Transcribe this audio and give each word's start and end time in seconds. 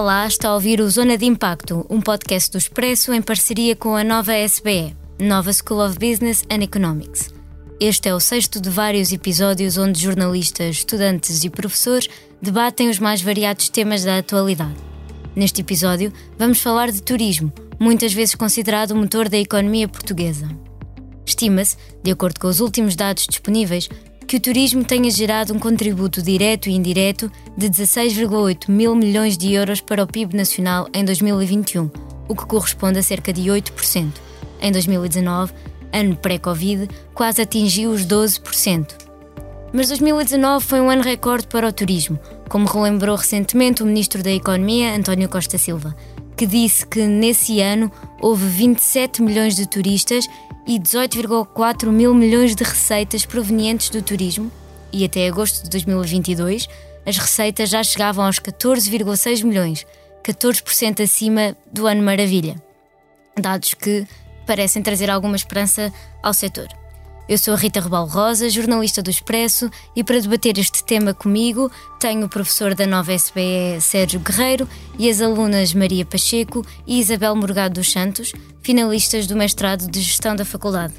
Olá, 0.00 0.28
está 0.28 0.50
a 0.50 0.54
ouvir 0.54 0.80
o 0.80 0.88
Zona 0.88 1.18
de 1.18 1.26
Impacto, 1.26 1.84
um 1.90 2.00
podcast 2.00 2.52
do 2.52 2.56
Expresso 2.56 3.12
em 3.12 3.20
parceria 3.20 3.74
com 3.74 3.96
a 3.96 4.04
nova 4.04 4.32
SBE, 4.32 4.96
Nova 5.20 5.52
School 5.52 5.84
of 5.84 5.98
Business 5.98 6.44
and 6.48 6.62
Economics. 6.62 7.34
Este 7.80 8.08
é 8.08 8.14
o 8.14 8.20
sexto 8.20 8.60
de 8.60 8.70
vários 8.70 9.10
episódios 9.10 9.76
onde 9.76 10.00
jornalistas, 10.00 10.76
estudantes 10.76 11.42
e 11.42 11.50
professores 11.50 12.08
debatem 12.40 12.88
os 12.88 13.00
mais 13.00 13.20
variados 13.20 13.70
temas 13.70 14.04
da 14.04 14.18
atualidade. 14.18 14.76
Neste 15.34 15.62
episódio, 15.62 16.12
vamos 16.38 16.60
falar 16.60 16.92
de 16.92 17.02
turismo, 17.02 17.52
muitas 17.80 18.12
vezes 18.12 18.36
considerado 18.36 18.92
o 18.92 18.96
motor 18.96 19.28
da 19.28 19.36
economia 19.36 19.88
portuguesa. 19.88 20.48
Estima-se, 21.26 21.76
de 22.04 22.12
acordo 22.12 22.38
com 22.38 22.46
os 22.46 22.60
últimos 22.60 22.94
dados 22.94 23.26
disponíveis, 23.26 23.88
que 24.28 24.36
o 24.36 24.40
turismo 24.40 24.84
tenha 24.84 25.10
gerado 25.10 25.54
um 25.54 25.58
contributo 25.58 26.20
direto 26.20 26.68
e 26.68 26.74
indireto 26.74 27.32
de 27.56 27.66
16,8 27.66 28.70
mil 28.70 28.94
milhões 28.94 29.38
de 29.38 29.54
euros 29.54 29.80
para 29.80 30.02
o 30.02 30.06
PIB 30.06 30.36
nacional 30.36 30.86
em 30.92 31.02
2021, 31.02 31.90
o 32.28 32.36
que 32.36 32.44
corresponde 32.44 32.98
a 32.98 33.02
cerca 33.02 33.32
de 33.32 33.48
8%. 33.48 34.12
Em 34.60 34.70
2019, 34.70 35.54
ano 35.90 36.14
pré-Covid, 36.14 36.90
quase 37.14 37.40
atingiu 37.40 37.90
os 37.90 38.04
12%. 38.04 38.88
Mas 39.72 39.88
2019 39.88 40.62
foi 40.62 40.80
um 40.82 40.90
ano 40.90 41.02
recorde 41.02 41.46
para 41.46 41.66
o 41.66 41.72
turismo, 41.72 42.20
como 42.50 42.68
relembrou 42.68 43.16
recentemente 43.16 43.82
o 43.82 43.86
Ministro 43.86 44.22
da 44.22 44.30
Economia, 44.30 44.94
António 44.94 45.30
Costa 45.30 45.56
Silva, 45.56 45.96
que 46.38 46.46
disse 46.46 46.86
que 46.86 47.04
nesse 47.04 47.60
ano 47.60 47.90
houve 48.20 48.46
27 48.46 49.20
milhões 49.22 49.56
de 49.56 49.68
turistas 49.68 50.28
e 50.68 50.78
18,4 50.78 51.88
mil 51.88 52.14
milhões 52.14 52.54
de 52.54 52.62
receitas 52.62 53.26
provenientes 53.26 53.90
do 53.90 54.00
turismo, 54.00 54.48
e 54.92 55.04
até 55.04 55.26
agosto 55.26 55.64
de 55.64 55.70
2022 55.70 56.68
as 57.04 57.18
receitas 57.18 57.68
já 57.68 57.82
chegavam 57.82 58.24
aos 58.24 58.38
14,6 58.38 59.42
milhões, 59.42 59.84
14% 60.22 61.02
acima 61.02 61.56
do 61.72 61.88
ano 61.88 62.02
maravilha. 62.04 62.54
Dados 63.36 63.74
que 63.74 64.06
parecem 64.46 64.80
trazer 64.80 65.10
alguma 65.10 65.34
esperança 65.34 65.92
ao 66.22 66.32
setor. 66.32 66.68
Eu 67.28 67.36
sou 67.36 67.52
a 67.52 67.58
Rita 67.58 67.78
Rebal 67.78 68.06
Rosa, 68.06 68.48
jornalista 68.48 69.02
do 69.02 69.10
Expresso, 69.10 69.70
e 69.94 70.02
para 70.02 70.18
debater 70.18 70.56
este 70.56 70.82
tema 70.82 71.12
comigo 71.12 71.70
tenho 72.00 72.24
o 72.24 72.28
professor 72.28 72.74
da 72.74 72.86
nova 72.86 73.12
SBE 73.12 73.78
Sérgio 73.82 74.18
Guerreiro 74.18 74.66
e 74.98 75.10
as 75.10 75.20
alunas 75.20 75.74
Maria 75.74 76.06
Pacheco 76.06 76.64
e 76.86 76.98
Isabel 76.98 77.36
Morgado 77.36 77.74
dos 77.74 77.92
Santos, 77.92 78.32
finalistas 78.62 79.26
do 79.26 79.36
mestrado 79.36 79.90
de 79.90 80.00
Gestão 80.00 80.34
da 80.34 80.44
Faculdade. 80.46 80.94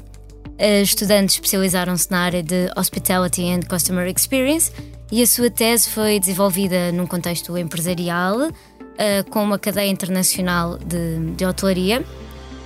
As 0.56 0.90
estudantes 0.90 1.34
especializaram-se 1.34 2.08
na 2.12 2.20
área 2.20 2.44
de 2.44 2.70
Hospitality 2.76 3.50
and 3.50 3.62
Customer 3.68 4.06
Experience 4.06 4.70
e 5.10 5.22
a 5.22 5.26
sua 5.26 5.50
tese 5.50 5.90
foi 5.90 6.20
desenvolvida 6.20 6.92
num 6.92 7.08
contexto 7.08 7.58
empresarial, 7.58 8.52
eh, 8.96 9.24
com 9.24 9.42
uma 9.42 9.58
cadeia 9.58 9.90
internacional 9.90 10.78
de, 10.78 11.32
de 11.34 11.44
hotelaria 11.44 12.04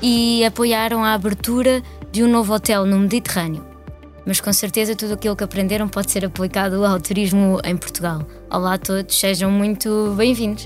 e 0.03 0.45
apoiaram 0.45 1.03
a 1.03 1.15
abertura 1.15 1.83
de 2.15 2.23
um 2.23 2.31
novo 2.31 2.55
hotel 2.55 2.87
no 2.87 2.97
Mediterrâneo. 3.01 3.67
Mas 4.25 4.41
com 4.41 4.53
certeza 4.53 4.95
tudo 4.95 5.15
aquilo 5.15 5.34
que 5.34 5.43
aprenderam 5.43 5.89
pode 5.89 6.12
ser 6.12 6.25
aplicado 6.25 6.84
ao 6.84 7.01
turismo 7.01 7.61
em 7.65 7.77
Portugal. 7.77 8.25
Olá 8.48 8.75
a 8.75 8.79
todos, 8.79 9.19
sejam 9.19 9.51
muito 9.51 10.15
bem-vindos. 10.17 10.65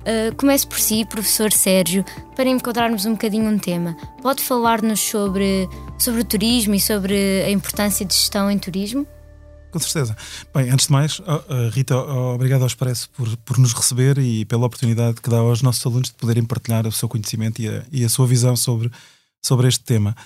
Uh, 0.00 0.34
comece 0.38 0.66
por 0.66 0.80
si, 0.80 1.04
professor 1.04 1.52
Sérgio, 1.52 2.06
para 2.34 2.48
encontrarmos 2.48 3.04
um 3.04 3.12
bocadinho 3.12 3.50
um 3.50 3.58
tema. 3.58 3.94
Pode 4.22 4.42
falar-nos 4.42 4.98
sobre, 4.98 5.68
sobre 5.98 6.22
o 6.22 6.24
turismo 6.24 6.74
e 6.74 6.80
sobre 6.80 7.42
a 7.44 7.50
importância 7.50 8.06
de 8.06 8.14
gestão 8.14 8.50
em 8.50 8.58
turismo? 8.58 9.06
Com 9.70 9.78
certeza. 9.78 10.16
Bem, 10.54 10.70
antes 10.70 10.86
de 10.86 10.92
mais, 10.92 11.20
Rita, 11.70 11.98
obrigado 11.98 12.62
ao 12.62 12.66
Expresso 12.66 13.10
por, 13.10 13.36
por 13.44 13.58
nos 13.58 13.74
receber 13.74 14.16
e 14.16 14.46
pela 14.46 14.64
oportunidade 14.64 15.20
que 15.20 15.28
dá 15.28 15.36
aos 15.36 15.60
nossos 15.60 15.84
alunos 15.84 16.08
de 16.08 16.14
poderem 16.14 16.44
partilhar 16.44 16.86
o 16.86 16.92
seu 16.92 17.10
conhecimento 17.10 17.60
e 17.60 17.68
a, 17.68 17.82
e 17.92 18.04
a 18.06 18.08
sua 18.08 18.26
visão 18.26 18.56
sobre, 18.56 18.90
sobre 19.42 19.68
este 19.68 19.84
tema. 19.84 20.16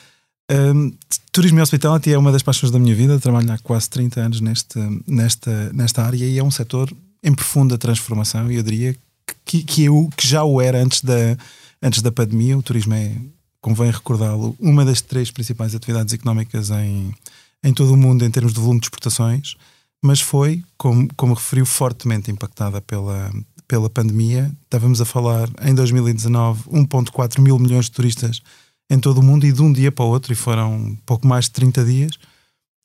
Um, 0.50 0.92
turismo 1.32 1.58
e 1.58 1.62
hospitality 1.62 2.12
é 2.12 2.18
uma 2.18 2.30
das 2.30 2.42
paixões 2.42 2.70
da 2.70 2.78
minha 2.78 2.94
vida, 2.94 3.18
trabalho 3.18 3.50
há 3.50 3.58
quase 3.58 3.90
30 3.90 4.20
anos 4.20 4.40
neste, 4.40 4.78
nesta, 5.06 5.72
nesta 5.72 6.04
área 6.04 6.24
e 6.24 6.38
é 6.38 6.44
um 6.44 6.50
setor 6.50 6.92
em 7.22 7.34
profunda 7.34 7.76
transformação 7.76 8.50
e 8.50 8.56
eu 8.56 8.62
diria 8.62 8.96
que, 9.44 9.62
que, 9.62 9.84
eu, 9.84 10.08
que 10.16 10.26
já 10.26 10.44
o 10.44 10.60
era 10.60 10.82
antes 10.82 11.00
da, 11.00 11.36
antes 11.82 12.00
da 12.00 12.12
pandemia. 12.12 12.56
O 12.56 12.62
turismo 12.62 12.94
é, 12.94 13.12
convém 13.60 13.90
recordá-lo, 13.90 14.56
uma 14.60 14.84
das 14.84 15.00
três 15.00 15.30
principais 15.30 15.74
atividades 15.74 16.14
económicas 16.14 16.70
em, 16.70 17.12
em 17.64 17.72
todo 17.72 17.92
o 17.92 17.96
mundo 17.96 18.24
em 18.24 18.30
termos 18.30 18.52
de 18.52 18.60
volume 18.60 18.80
de 18.80 18.86
exportações, 18.86 19.56
mas 20.00 20.20
foi, 20.20 20.62
como, 20.76 21.08
como 21.16 21.34
referiu, 21.34 21.66
fortemente 21.66 22.30
impactada 22.30 22.80
pela, 22.80 23.32
pela 23.66 23.90
pandemia. 23.90 24.52
Estávamos 24.62 25.00
a 25.00 25.04
falar 25.04 25.48
em 25.62 25.74
2019 25.74 26.62
1,4 26.70 27.40
mil 27.40 27.58
milhões 27.58 27.86
de 27.86 27.92
turistas 27.92 28.40
em 28.90 28.98
todo 28.98 29.18
o 29.18 29.22
mundo 29.22 29.46
e 29.46 29.52
de 29.52 29.62
um 29.62 29.72
dia 29.72 29.90
para 29.90 30.04
o 30.04 30.08
outro, 30.08 30.32
e 30.32 30.36
foram 30.36 30.96
pouco 31.04 31.26
mais 31.26 31.46
de 31.46 31.52
30 31.52 31.84
dias, 31.84 32.12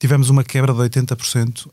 tivemos 0.00 0.30
uma 0.30 0.42
quebra 0.42 0.72
de 0.72 0.80
80% 0.80 1.68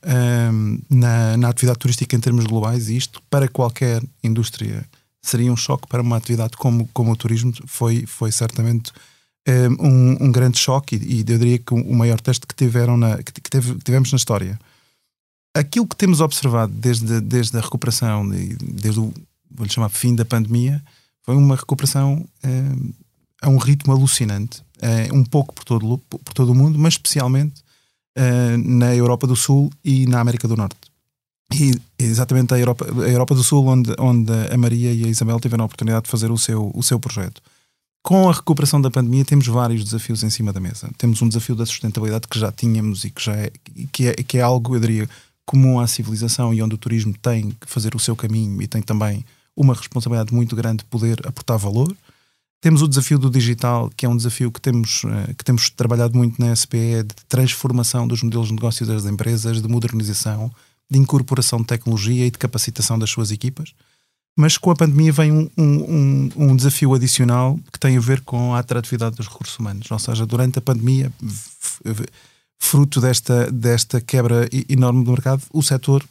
um, 0.53 0.79
na, 0.89 1.35
na 1.35 1.49
atividade 1.49 1.79
turística 1.79 2.15
em 2.15 2.19
termos 2.19 2.45
globais, 2.45 2.89
e 2.89 2.97
isto 2.97 3.21
para 3.29 3.47
qualquer 3.47 4.03
indústria 4.23 4.85
seria 5.21 5.51
um 5.51 5.57
choque 5.57 5.87
para 5.87 6.01
uma 6.01 6.17
atividade 6.17 6.55
como, 6.55 6.87
como 6.93 7.11
o 7.11 7.15
turismo, 7.15 7.53
foi, 7.65 8.05
foi 8.05 8.31
certamente 8.31 8.91
um, 9.79 10.25
um 10.25 10.31
grande 10.31 10.57
choque 10.57 10.95
e, 10.95 11.21
e, 11.21 11.25
eu 11.27 11.37
diria 11.37 11.57
que 11.57 11.73
o 11.73 11.93
maior 11.95 12.19
teste 12.19 12.45
que, 12.45 12.53
tiveram 12.53 12.97
na, 12.97 13.17
que, 13.17 13.31
teve, 13.41 13.75
que 13.75 13.83
tivemos 13.83 14.11
na 14.11 14.17
história. 14.17 14.59
Aquilo 15.55 15.87
que 15.87 15.95
temos 15.95 16.21
observado 16.21 16.71
desde, 16.71 17.19
desde 17.21 17.57
a 17.57 17.61
recuperação, 17.61 18.27
desde 18.29 18.99
o 18.99 19.13
vou-lhe 19.49 19.71
chamar 19.71 19.89
fim 19.89 20.15
da 20.15 20.23
pandemia, 20.23 20.81
foi 21.23 21.35
uma 21.35 21.55
recuperação 21.55 22.25
um, 22.45 22.93
a 23.41 23.49
um 23.49 23.57
ritmo 23.57 23.93
alucinante, 23.93 24.61
uh, 24.81 25.15
um 25.15 25.23
pouco 25.23 25.53
por 25.53 25.63
todo, 25.63 25.97
por 25.97 26.33
todo 26.33 26.51
o 26.51 26.55
mundo, 26.55 26.77
mas 26.77 26.93
especialmente 26.93 27.61
uh, 28.17 28.57
na 28.57 28.95
Europa 28.95 29.25
do 29.27 29.35
Sul 29.35 29.69
e 29.83 30.05
na 30.05 30.19
América 30.19 30.47
do 30.47 30.55
Norte. 30.55 30.77
E 31.53 31.73
exatamente 31.97 32.53
a 32.53 32.59
Europa, 32.59 32.85
a 32.85 33.09
Europa 33.09 33.33
do 33.33 33.43
Sul, 33.43 33.65
onde, 33.65 33.93
onde 33.97 34.31
a 34.51 34.57
Maria 34.57 34.93
e 34.93 35.05
a 35.05 35.07
Isabel 35.07 35.39
tiveram 35.39 35.63
a 35.63 35.65
oportunidade 35.65 36.05
de 36.05 36.11
fazer 36.11 36.31
o 36.31 36.37
seu, 36.37 36.71
o 36.75 36.83
seu 36.83 36.99
projeto. 36.99 37.41
Com 38.03 38.29
a 38.29 38.33
recuperação 38.33 38.79
da 38.79 38.89
pandemia, 38.89 39.25
temos 39.25 39.47
vários 39.47 39.83
desafios 39.83 40.23
em 40.23 40.29
cima 40.29 40.53
da 40.53 40.59
mesa. 40.59 40.89
Temos 40.97 41.21
um 41.21 41.27
desafio 41.27 41.55
da 41.55 41.65
sustentabilidade 41.65 42.27
que 42.27 42.39
já 42.39 42.51
tínhamos 42.51 43.03
e 43.03 43.09
que, 43.09 43.21
já 43.21 43.33
é, 43.35 43.51
que, 43.91 44.07
é, 44.07 44.13
que 44.13 44.37
é 44.37 44.41
algo, 44.41 44.75
eu 44.75 44.79
diria, 44.79 45.09
comum 45.45 45.79
à 45.79 45.87
civilização 45.87 46.53
e 46.53 46.61
onde 46.61 46.75
o 46.75 46.77
turismo 46.77 47.13
tem 47.21 47.49
que 47.49 47.67
fazer 47.67 47.95
o 47.95 47.99
seu 47.99 48.15
caminho 48.15 48.61
e 48.61 48.67
tem 48.67 48.81
também 48.81 49.25
uma 49.55 49.73
responsabilidade 49.73 50.33
muito 50.33 50.55
grande 50.55 50.77
de 50.77 50.85
poder 50.85 51.19
aportar 51.27 51.57
valor. 51.57 51.93
Temos 52.61 52.81
o 52.81 52.87
desafio 52.89 53.17
do 53.17 53.29
digital, 53.29 53.89
que 53.95 54.05
é 54.05 54.09
um 54.09 54.17
desafio 54.17 54.51
que 54.51 54.59
temos, 54.59 55.03
eh, 55.05 55.33
que 55.33 55.45
temos 55.45 55.69
trabalhado 55.69 56.17
muito 56.17 56.41
na 56.41 56.53
SPE, 56.53 57.03
de 57.03 57.15
transformação 57.29 58.05
dos 58.05 58.21
modelos 58.21 58.49
de 58.49 58.53
negócio 58.53 58.85
das 58.85 59.05
empresas, 59.05 59.61
de 59.61 59.67
modernização, 59.67 60.51
de 60.91 60.99
incorporação 60.99 61.59
de 61.59 61.67
tecnologia 61.67 62.25
e 62.25 62.31
de 62.31 62.37
capacitação 62.37 62.99
das 62.99 63.09
suas 63.09 63.31
equipas. 63.31 63.73
Mas 64.37 64.57
com 64.57 64.71
a 64.71 64.75
pandemia 64.75 65.11
vem 65.13 65.31
um, 65.31 65.49
um, 65.57 66.29
um, 66.35 66.55
desafio 66.55 66.93
adicional 66.93 67.57
que 67.71 67.79
tem 67.79 67.95
a 67.95 67.99
ver 67.99 68.21
com 68.21 68.53
a 68.53 68.59
atratividade 68.59 69.15
dos 69.15 69.27
recursos 69.27 69.57
humanos. 69.57 69.89
Ou 69.89 69.99
seja, 69.99 70.25
durante 70.25 70.59
a 70.59 70.61
pandemia, 70.61 71.11
fruto 72.59 72.99
desta, 72.99 73.49
desta 73.51 74.01
quebra 74.01 74.49
enorme 74.67 75.05
do 75.05 75.11
mercado, 75.11 75.43
o 75.53 75.63
setor, 75.63 76.03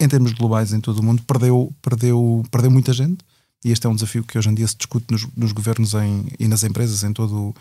em 0.00 0.08
termos 0.08 0.32
globais 0.32 0.72
em 0.72 0.80
todo 0.80 0.98
o 0.98 1.02
mundo, 1.02 1.22
perdeu, 1.26 1.72
perdeu, 1.82 2.42
perdeu 2.50 2.70
muita 2.70 2.92
gente 2.94 3.22
e 3.64 3.70
este 3.70 3.86
é 3.86 3.90
um 3.90 3.94
desafio 3.94 4.24
que 4.24 4.38
hoje 4.38 4.48
em 4.48 4.54
dia 4.54 4.66
se 4.66 4.76
discute 4.76 5.06
nos, 5.10 5.26
nos 5.36 5.52
governos 5.52 5.94
em, 5.94 6.26
e 6.38 6.48
nas 6.48 6.64
empresas 6.64 7.04
em 7.04 7.12
todo, 7.12 7.54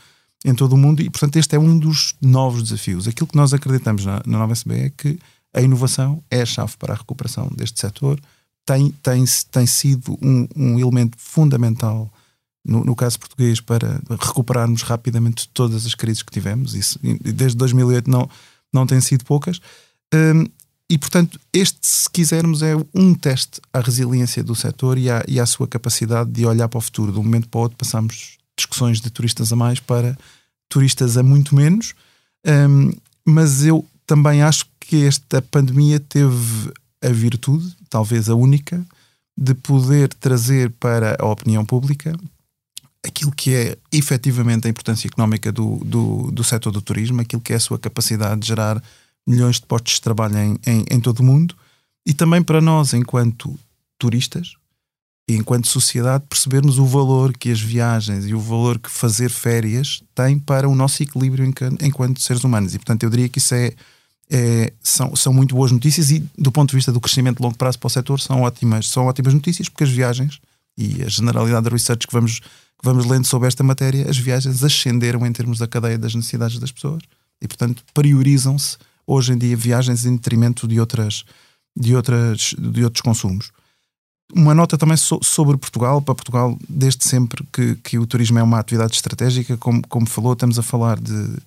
em 0.46 0.54
todo 0.54 0.74
o 0.74 0.78
mundo, 0.78 1.02
e 1.02 1.10
portanto 1.10 1.36
este 1.36 1.56
é 1.56 1.60
um 1.60 1.78
dos 1.78 2.16
novos 2.22 2.64
desafios. 2.64 3.08
Aquilo 3.08 3.28
que 3.28 3.36
nós 3.36 3.54
acreditamos 3.54 4.06
na, 4.06 4.22
na 4.26 4.38
nova 4.40 4.54
SBE 4.54 4.76
é 4.76 4.90
que 4.90 5.20
a 5.54 5.62
inovação 5.62 6.24
é 6.30 6.42
a 6.42 6.46
chave 6.46 6.78
para 6.78 6.94
a 6.94 6.98
recuperação 6.98 7.50
deste 7.56 7.80
setor, 7.80 8.20
tem, 8.66 8.92
tem, 9.02 9.24
tem 9.52 9.66
sido 9.66 10.18
um, 10.22 10.48
um 10.56 10.80
elemento 10.80 11.18
fundamental 11.18 12.12
no, 12.64 12.84
no, 12.84 12.96
caso 12.96 13.20
português, 13.20 13.60
para 13.60 14.00
recuperarmos 14.10 14.84
rapidamente 14.84 15.50
todas 15.50 15.86
as 15.86 15.96
crises 15.96 16.22
que 16.22 16.32
tivemos. 16.32 16.76
Isso, 16.76 17.00
desde 17.22 17.58
2008 17.58 18.10
não, 18.10 18.30
não 18.72 18.86
tem 18.86 19.02
sido 19.02 19.26
poucas. 19.26 19.60
Um, 20.14 20.46
e, 20.90 20.98
portanto, 20.98 21.40
este, 21.54 21.86
se 21.86 22.10
quisermos, 22.10 22.64
é 22.64 22.76
um 22.96 23.14
teste 23.14 23.62
à 23.72 23.80
resiliência 23.80 24.44
do 24.44 24.56
setor 24.56 24.98
e 24.98 25.10
à, 25.10 25.24
e 25.28 25.40
à 25.40 25.46
sua 25.46 25.68
capacidade 25.68 26.32
de 26.32 26.46
olhar 26.46 26.68
para 26.68 26.80
o 26.80 26.82
futuro. 26.82 27.12
De 27.12 27.20
um 27.20 27.24
momento 27.24 27.48
para 27.48 27.60
o 27.60 27.62
outro, 27.62 27.78
passamos 27.78 28.38
discussões 28.58 29.00
de 29.00 29.10
turistas 29.12 29.54
a 29.54 29.56
mais 29.56 29.80
para 29.80 30.18
turistas 30.68 31.16
a 31.16 31.22
muito 31.22 31.54
menos. 31.54 31.94
Um, 32.46 32.92
mas 33.24 33.64
eu 33.64 33.86
também 34.08 34.42
acho 34.42 34.66
que 34.80 35.06
esta 35.06 35.42
pandemia 35.42 36.00
teve 36.00 36.72
a 37.04 37.10
virtude, 37.10 37.76
talvez 37.88 38.28
a 38.28 38.34
única, 38.34 38.84
de 39.38 39.54
poder 39.54 40.12
trazer 40.16 40.72
para 40.72 41.16
a 41.20 41.26
opinião 41.26 41.64
pública 41.64 42.18
aquilo 43.06 43.32
que 43.32 43.54
é 43.54 43.78
efetivamente 43.92 44.68
a 44.68 44.70
importância 44.70 45.08
económica 45.08 45.52
do, 45.52 45.78
do, 45.86 46.32
do 46.32 46.44
setor 46.44 46.72
do 46.72 46.82
turismo, 46.82 47.22
aquilo 47.22 47.42
que 47.42 47.54
é 47.54 47.56
a 47.56 47.60
sua 47.60 47.78
capacidade 47.78 48.42
de 48.42 48.48
gerar 48.48 48.82
milhões 49.30 49.58
de 49.58 49.66
postos 49.68 49.94
de 49.94 50.02
trabalho 50.02 50.38
em, 50.38 50.58
em, 50.66 50.86
em 50.90 51.00
todo 51.00 51.20
o 51.20 51.24
mundo 51.24 51.56
e 52.06 52.14
também 52.14 52.42
para 52.42 52.60
nós, 52.60 52.94
enquanto 52.94 53.58
turistas, 54.00 54.54
enquanto 55.28 55.68
sociedade, 55.68 56.24
percebermos 56.28 56.80
o 56.80 56.86
valor 56.86 57.38
que 57.38 57.52
as 57.52 57.62
viagens 57.62 58.26
e 58.26 58.34
o 58.34 58.40
valor 58.40 58.80
que 58.80 58.90
fazer 58.90 59.30
férias 59.30 60.02
tem 60.16 60.40
para 60.40 60.68
o 60.68 60.74
nosso 60.74 61.04
equilíbrio 61.04 61.46
enquanto 61.80 62.20
seres 62.20 62.44
humanos. 62.44 62.74
E, 62.74 62.80
portanto, 62.80 63.04
eu 63.04 63.10
diria 63.12 63.30
que 63.30 63.38
isso 63.38 63.54
é, 63.54 63.74
é, 64.32 64.74
são, 64.82 65.16
são 65.16 65.32
muito 65.32 65.54
boas 65.54 65.72
notícias 65.72 66.10
e, 66.10 66.28
do 66.36 66.52
ponto 66.52 66.72
de 66.72 66.78
vista 66.78 66.92
do 66.92 67.00
crescimento 67.00 67.38
de 67.38 67.44
longo 67.44 67.56
prazo 67.56 67.78
para 67.78 67.88
o 67.88 67.92
setor, 67.92 68.20
são 68.20 68.42
ótimas, 68.42 68.90
são 68.90 69.06
ótimas 69.06 69.36
notícias, 69.36 69.70
porque 69.70 69.84
as 69.84 69.92
viagens 69.92 70.40
e 70.76 71.04
a 71.04 71.08
generalidade 71.08 71.66
da 71.66 71.70
research 71.70 72.08
que 72.08 72.14
vamos, 72.14 72.40
que 72.40 72.84
vamos 72.84 73.06
lendo 73.06 73.28
sobre 73.28 73.48
esta 73.48 73.64
matéria, 73.64 74.10
as 74.10 74.18
viagens 74.18 74.64
ascenderam 74.64 75.24
em 75.28 75.32
termos 75.32 75.60
da 75.60 75.68
cadeia 75.68 76.00
das 76.00 76.16
necessidades 76.16 76.58
das 76.58 76.72
pessoas 76.72 77.04
e, 77.40 77.48
portanto, 77.48 77.84
priorizam-se 77.94 78.78
hoje 79.10 79.34
em 79.34 79.38
dia 79.38 79.58
viagens 79.58 80.06
em 80.06 80.16
detrimento 80.16 80.68
de, 80.68 80.80
outras, 80.80 81.26
de, 81.76 81.96
outras, 81.96 82.54
de 82.58 82.84
outros 82.84 83.02
consumos. 83.02 83.52
Uma 84.32 84.54
nota 84.54 84.78
também 84.78 84.96
so, 84.96 85.20
sobre 85.24 85.58
Portugal. 85.58 86.00
Para 86.00 86.14
Portugal, 86.14 86.58
desde 86.70 87.04
sempre 87.04 87.44
que, 87.52 87.76
que 87.78 87.98
o 87.98 88.06
turismo 88.06 88.38
é 88.38 88.44
uma 88.44 88.60
atividade 88.60 88.94
estratégica, 88.94 89.58
como, 89.58 89.82
como 89.88 90.08
falou, 90.08 90.34
estamos 90.34 90.60
a 90.60 90.62
falar 90.62 91.00
de 91.00 91.12
uh, 91.12 91.42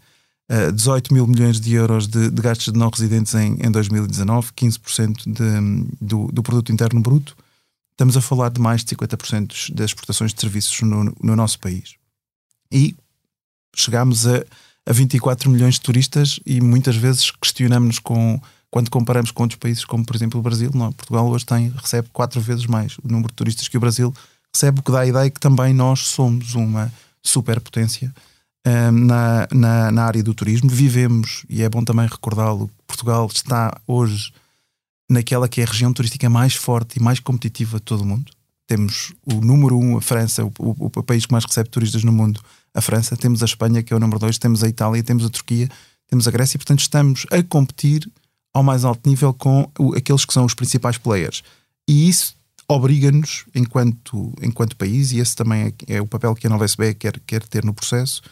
eh, 0.48 0.72
18 0.72 1.14
mil 1.14 1.24
milhões 1.28 1.60
de 1.60 1.72
euros 1.74 2.08
de, 2.08 2.28
de 2.28 2.42
gastos 2.42 2.72
de 2.72 2.78
não 2.78 2.90
residentes 2.90 3.32
em, 3.36 3.56
em 3.64 3.70
2019, 3.70 4.50
15% 4.52 5.22
de, 5.26 5.94
do, 6.00 6.26
do 6.32 6.42
produto 6.42 6.72
interno 6.72 7.00
bruto. 7.00 7.36
Estamos 7.92 8.16
a 8.16 8.20
falar 8.20 8.50
de 8.50 8.60
mais 8.60 8.84
de 8.84 8.96
50% 8.96 9.72
das 9.72 9.90
exportações 9.90 10.34
de 10.34 10.40
serviços 10.40 10.80
no, 10.80 11.14
no 11.22 11.36
nosso 11.36 11.60
país. 11.60 11.94
E 12.72 12.96
chegámos 13.76 14.26
a 14.26 14.42
a 14.86 14.92
24 14.92 15.50
milhões 15.50 15.74
de 15.74 15.80
turistas 15.80 16.40
e 16.44 16.60
muitas 16.60 16.96
vezes 16.96 17.30
questionamos 17.30 17.98
com 17.98 18.40
quando 18.70 18.90
comparamos 18.90 19.30
com 19.30 19.42
outros 19.42 19.58
países, 19.58 19.84
como 19.84 20.04
por 20.04 20.16
exemplo 20.16 20.40
o 20.40 20.42
Brasil, 20.42 20.70
não, 20.72 20.90
Portugal 20.92 21.28
hoje 21.28 21.44
tem, 21.44 21.68
recebe 21.68 22.08
quatro 22.10 22.40
vezes 22.40 22.64
mais 22.64 22.96
o 22.98 23.06
número 23.06 23.28
de 23.28 23.34
turistas 23.34 23.68
que 23.68 23.76
o 23.76 23.80
Brasil 23.80 24.14
recebe, 24.52 24.80
o 24.80 24.82
que 24.82 24.90
dá 24.90 25.00
a 25.00 25.06
ideia 25.06 25.30
que 25.30 25.38
também 25.38 25.74
nós 25.74 26.00
somos 26.00 26.54
uma 26.54 26.90
superpotência 27.22 28.12
um, 28.66 28.92
na, 28.92 29.48
na, 29.52 29.92
na, 29.92 30.04
área 30.04 30.22
do 30.22 30.32
turismo. 30.32 30.70
Vivemos, 30.70 31.44
e 31.50 31.62
é 31.62 31.68
bom 31.68 31.84
também 31.84 32.06
recordá-lo, 32.06 32.70
Portugal 32.86 33.28
está 33.32 33.78
hoje 33.86 34.32
naquela 35.10 35.48
que 35.48 35.60
é 35.60 35.64
a 35.64 35.66
região 35.66 35.92
turística 35.92 36.28
mais 36.30 36.54
forte 36.54 36.98
e 36.98 37.02
mais 37.02 37.20
competitiva 37.20 37.76
de 37.76 37.82
todo 37.82 38.00
o 38.00 38.06
mundo. 38.06 38.32
Temos 38.66 39.12
o 39.26 39.34
número 39.34 39.78
um, 39.78 39.98
a 39.98 40.00
França, 40.00 40.44
o, 40.44 40.52
o, 40.58 40.86
o 40.86 41.02
país 41.02 41.26
que 41.26 41.32
mais 41.32 41.44
recebe 41.44 41.68
turistas 41.68 42.04
no 42.04 42.12
mundo, 42.12 42.40
a 42.74 42.80
França, 42.80 43.16
temos 43.16 43.42
a 43.42 43.46
Espanha, 43.46 43.82
que 43.82 43.92
é 43.92 43.96
o 43.96 44.00
número 44.00 44.18
2, 44.18 44.38
temos 44.38 44.62
a 44.64 44.68
Itália, 44.68 45.02
temos 45.02 45.24
a 45.24 45.28
Turquia, 45.28 45.68
temos 46.08 46.26
a 46.26 46.30
Grécia, 46.30 46.56
e 46.56 46.58
portanto 46.58 46.80
estamos 46.80 47.26
a 47.30 47.42
competir 47.42 48.10
ao 48.52 48.62
mais 48.62 48.84
alto 48.84 49.08
nível 49.08 49.32
com 49.32 49.70
aqueles 49.96 50.24
que 50.24 50.32
são 50.32 50.44
os 50.44 50.54
principais 50.54 50.98
players. 50.98 51.42
E 51.88 52.08
isso 52.08 52.34
obriga-nos, 52.68 53.44
enquanto, 53.54 54.32
enquanto 54.40 54.76
país, 54.76 55.12
e 55.12 55.18
esse 55.18 55.34
também 55.36 55.74
é, 55.88 55.96
é, 55.96 56.00
o 56.00 56.06
papel 56.06 56.34
que 56.34 56.46
a 56.46 56.50
Nova 56.50 56.64
SBE 56.64 56.94
quer, 56.94 57.18
quer 57.20 57.42
ter 57.42 57.64
no 57.64 57.74
processo, 57.74 58.22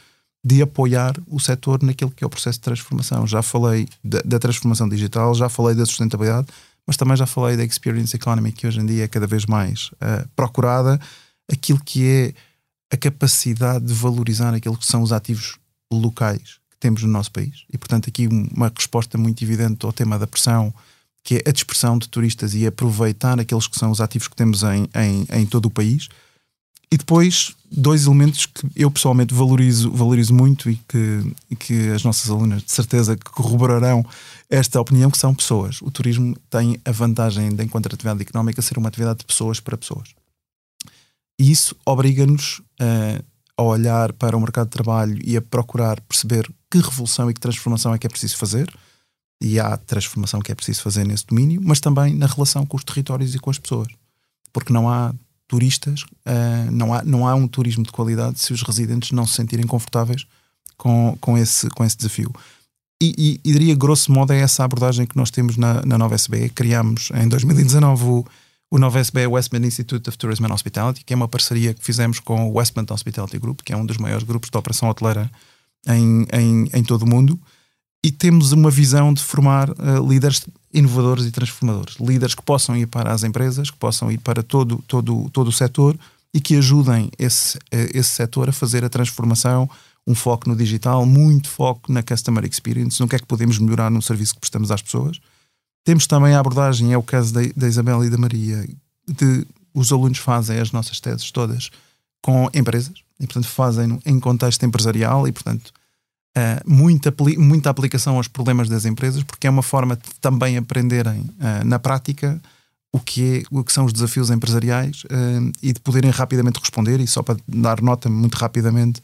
de 0.43 0.63
apoiar 0.63 1.15
o 1.27 1.39
setor 1.39 1.83
naquilo 1.83 2.11
que 2.11 2.25
é 2.25 2.27
o 2.27 2.31
processo 2.31 2.59
de 2.59 2.63
transformação. 2.63 3.27
Já 3.27 3.43
falei 3.43 3.87
da, 4.03 4.23
da 4.25 4.39
transformação 4.39 4.89
digital, 4.89 5.35
já 5.35 5.49
falei 5.49 5.75
da 5.75 5.85
sustentabilidade, 5.85 6.49
mas 6.87 6.97
também 6.97 7.17
já 7.17 7.27
falei 7.27 7.57
da 7.57 7.65
experience 7.65 8.17
economy, 8.17 8.53
que 8.53 8.67
hoje 8.67 8.81
em 8.81 8.87
dia 8.87 9.05
é 9.05 9.09
cada 9.09 9.27
vez 9.27 9.45
mais 9.45 9.91
uh, 9.93 10.27
procurada, 10.35 10.99
aquilo 11.51 11.81
que 11.85 12.07
é 12.07 12.35
a 12.91 12.97
capacidade 12.97 13.85
de 13.85 13.95
valorizar 13.95 14.53
aquilo 14.53 14.77
que 14.77 14.87
são 14.87 15.03
os 15.03 15.13
ativos 15.13 15.57
locais 15.93 16.59
que 16.71 16.77
temos 16.79 17.03
no 17.03 17.09
nosso 17.09 17.31
país. 17.31 17.65
E, 17.73 17.79
portanto, 17.79 18.09
aqui 18.09 18.27
uma 18.27 18.73
resposta 18.75 19.17
muito 19.17 19.43
evidente 19.43 19.87
ao 19.87 19.93
tema 19.93 20.19
da 20.19 20.27
pressão, 20.27 20.75
que 21.23 21.37
é 21.37 21.43
a 21.49 21.53
dispersão 21.53 21.99
de 21.99 22.09
turistas 22.09 22.55
e 22.55 22.67
aproveitar 22.67 23.39
aqueles 23.39 23.67
que 23.67 23.79
são 23.79 23.91
os 23.91 24.01
ativos 24.01 24.29
que 24.29 24.37
temos 24.37 24.63
em, 24.63 24.89
em, 24.95 25.27
em 25.41 25.47
todo 25.47 25.67
o 25.67 25.71
país. 25.71 26.09
E 26.93 26.97
depois, 26.97 27.55
dois 27.71 28.07
elementos 28.07 28.47
que 28.47 28.67
eu 28.75 28.91
pessoalmente 28.91 29.33
valorizo, 29.33 29.93
valorizo 29.93 30.35
muito 30.35 30.69
e 30.69 30.75
que, 30.89 31.35
e 31.49 31.55
que 31.55 31.91
as 31.91 32.03
nossas 32.03 32.29
alunas 32.29 32.65
de 32.65 32.73
certeza 32.73 33.17
corroborarão 33.17 34.05
esta 34.49 34.81
opinião, 34.81 35.09
que 35.09 35.19
são 35.19 35.33
pessoas. 35.33 35.81
O 35.81 35.91
turismo 35.91 36.37
tem 36.51 36.81
a 36.85 36.91
vantagem, 36.91 37.55
de, 37.55 37.63
enquanto 37.63 37.87
atividade 37.87 38.23
económica, 38.23 38.61
ser 38.61 38.77
uma 38.77 38.89
atividade 38.89 39.21
de 39.21 39.25
pessoas 39.25 39.61
para 39.61 39.77
pessoas. 39.77 40.09
E 41.41 41.51
isso 41.51 41.75
obriga-nos 41.87 42.59
uh, 42.59 43.25
a 43.57 43.63
olhar 43.63 44.13
para 44.13 44.37
o 44.37 44.41
mercado 44.41 44.67
de 44.67 44.73
trabalho 44.73 45.19
e 45.25 45.39
a 45.39 45.41
procurar 45.41 45.99
perceber 46.03 46.47
que 46.71 46.77
revolução 46.77 47.31
e 47.31 47.35
que 47.35 47.41
transformação 47.41 47.95
é 47.95 47.99
que 47.99 48.07
é 48.07 48.11
preciso 48.11 48.37
fazer. 48.37 48.71
E 49.43 49.59
há 49.59 49.75
transformação 49.79 50.41
que 50.41 50.53
é 50.53 50.55
preciso 50.55 50.83
fazer 50.83 51.07
nesse 51.07 51.27
domínio, 51.27 51.59
mas 51.65 51.81
também 51.81 52.15
na 52.15 52.27
relação 52.27 52.67
com 52.67 52.77
os 52.77 52.85
territórios 52.85 53.35
e 53.35 53.39
com 53.39 53.49
as 53.49 53.59
pessoas. 53.59 53.89
Porque 54.53 54.71
não 54.71 54.87
há 54.87 55.15
turistas, 55.49 56.03
uh, 56.03 56.71
não, 56.71 56.93
há, 56.93 57.03
não 57.05 57.27
há 57.27 57.35
um 57.35 57.49
turismo 57.49 57.85
de 57.85 57.91
qualidade 57.91 58.39
se 58.39 58.53
os 58.53 58.61
residentes 58.61 59.11
não 59.11 59.27
se 59.27 59.37
sentirem 59.37 59.67
confortáveis 59.67 60.27
com, 60.77 61.17
com, 61.23 61.39
esse, 61.39 61.71
com 61.71 61.83
esse 61.83 61.97
desafio. 61.97 62.31
E, 63.03 63.15
e, 63.17 63.49
e 63.49 63.53
diria, 63.55 63.75
grosso 63.75 64.13
modo, 64.13 64.35
é 64.35 64.41
essa 64.41 64.63
abordagem 64.63 65.07
que 65.07 65.17
nós 65.17 65.31
temos 65.31 65.57
na, 65.57 65.81
na 65.87 65.97
nova 65.97 66.15
SBE. 66.17 66.51
Criámos 66.51 67.11
em 67.15 67.27
2019 67.27 68.05
o 68.05 68.27
o 68.71 68.79
novo 68.79 68.99
SB 68.99 69.23
é 69.23 69.29
o 69.29 69.33
Westman 69.33 69.67
Institute 69.67 70.09
of 70.09 70.17
Tourism 70.17 70.47
and 70.47 70.55
Hospitality, 70.55 71.05
que 71.05 71.13
é 71.13 71.17
uma 71.17 71.27
parceria 71.27 71.75
que 71.75 71.85
fizemos 71.85 72.21
com 72.21 72.49
o 72.49 72.57
Westman 72.57 72.87
Hospitality 72.89 73.37
Group, 73.37 73.63
que 73.65 73.73
é 73.73 73.77
um 73.77 73.85
dos 73.85 73.97
maiores 73.97 74.23
grupos 74.23 74.49
de 74.49 74.57
operação 74.57 74.89
hoteleira 74.89 75.29
em, 75.89 76.25
em, 76.33 76.71
em 76.73 76.85
todo 76.85 77.03
o 77.03 77.07
mundo. 77.07 77.39
E 78.03 78.13
temos 78.13 78.53
uma 78.53 78.71
visão 78.71 79.13
de 79.13 79.23
formar 79.23 79.71
uh, 79.71 80.09
líderes 80.09 80.47
inovadores 80.73 81.27
e 81.27 81.33
transformadores. 81.33 81.97
Líderes 81.97 82.35
que 82.35 82.43
possam 82.43 82.77
ir 82.77 82.87
para 82.87 83.13
as 83.13 83.25
empresas, 83.25 83.71
que 83.71 83.77
possam 83.77 84.11
ir 84.11 84.19
para 84.19 84.43
todo, 84.43 84.83
todo, 84.87 85.29
todo 85.31 85.49
o 85.49 85.53
setor 85.53 85.99
e 86.33 86.41
que 86.41 86.55
ajudem 86.55 87.11
esse, 87.19 87.59
uh, 87.59 87.91
esse 87.93 88.11
setor 88.11 88.49
a 88.49 88.53
fazer 88.53 88.85
a 88.85 88.89
transformação, 88.89 89.69
um 90.07 90.15
foco 90.15 90.49
no 90.49 90.55
digital, 90.55 91.05
muito 91.05 91.49
foco 91.49 91.93
na 91.93 92.05
customer 92.05 92.45
experience, 92.45 93.01
no 93.01 93.09
que 93.09 93.17
é 93.17 93.19
que 93.19 93.27
podemos 93.27 93.59
melhorar 93.59 93.91
no 93.91 94.01
serviço 94.01 94.35
que 94.35 94.41
prestamos 94.41 94.71
às 94.71 94.81
pessoas 94.81 95.21
temos 95.85 96.07
também 96.07 96.35
a 96.35 96.41
abordagem, 96.41 96.93
é 96.93 96.99
o 96.99 97.03
caso 97.03 97.33
da, 97.33 97.41
da 97.57 97.69
Isabel 97.69 98.05
e 98.05 98.11
da 98.11 98.19
Maria, 98.19 98.69
de 99.09 99.47
os 99.75 99.93
alunos 99.93 100.19
fazem 100.19 100.59
as 100.59 100.73
nossas 100.73 101.01
teses 101.01 101.31
todas 101.31 101.71
com 102.21 102.49
empresas 102.53 102.95
e, 103.19 103.27
portanto, 103.27 103.47
fazem 103.47 103.99
em 104.05 104.21
contexto 104.21 104.65
empresarial 104.65 105.27
e, 105.27 105.33
portanto, 105.33 105.73
uh, 106.37 106.71
muita, 106.71 107.15
muita 107.39 107.71
aplicação 107.71 108.17
aos 108.17 108.29
problemas 108.29 108.69
das 108.69 108.85
empresas, 108.85 109.23
porque 109.23 109.47
é 109.47 109.51
uma 109.51 109.63
forma 109.63 109.97
de 109.97 110.03
também 110.21 110.57
aprenderem 110.57 111.21
uh, 111.21 111.65
na 111.65 111.79
prática 111.79 112.41
o 112.93 112.99
que, 112.99 113.39
é, 113.39 113.43
o 113.57 113.63
que 113.63 113.73
são 113.73 113.85
os 113.85 113.93
desafios 113.93 114.31
empresariais 114.31 115.05
uh, 115.05 115.53
e 115.63 115.73
de 115.73 115.81
poderem 115.81 116.11
rapidamente 116.11 116.59
responder. 116.59 117.01
E 117.01 117.07
só 117.07 117.23
para 117.23 117.39
dar 117.47 117.81
nota 117.81 118.09
muito 118.09 118.35
rapidamente, 118.35 119.01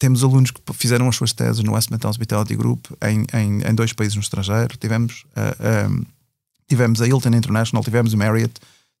temos 0.00 0.24
alunos 0.24 0.50
que 0.50 0.60
fizeram 0.72 1.06
as 1.08 1.14
suas 1.14 1.34
teses 1.34 1.62
no 1.62 1.74
Westman 1.74 2.00
Hospitality 2.02 2.56
Group 2.56 2.86
em, 3.02 3.26
em, 3.38 3.60
em, 3.68 3.74
dois 3.74 3.92
países 3.92 4.16
no 4.16 4.22
estrangeiro. 4.22 4.74
Tivemos, 4.78 5.26
uh, 5.36 5.90
um, 5.90 6.02
tivemos 6.66 7.02
a 7.02 7.06
Hilton 7.06 7.36
International, 7.36 7.84
tivemos 7.84 8.14
o 8.14 8.16
Marriott, 8.16 8.54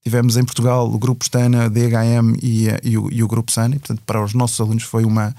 tivemos 0.04 0.36
em 0.36 0.44
Portugal 0.44 0.86
o 0.86 0.98
Grupo 0.98 1.24
Stana, 1.24 1.64
a 1.64 1.68
DHM 1.68 2.36
e, 2.42 2.66
e, 2.84 2.98
o, 2.98 3.10
e 3.10 3.22
o 3.22 3.26
Grupo 3.26 3.50
Sun. 3.50 3.68
E, 3.68 3.78
portanto, 3.78 4.02
para 4.04 4.22
os 4.22 4.34
nossos 4.34 4.60
alunos 4.60 4.82
foi 4.82 5.06
uma, 5.06 5.34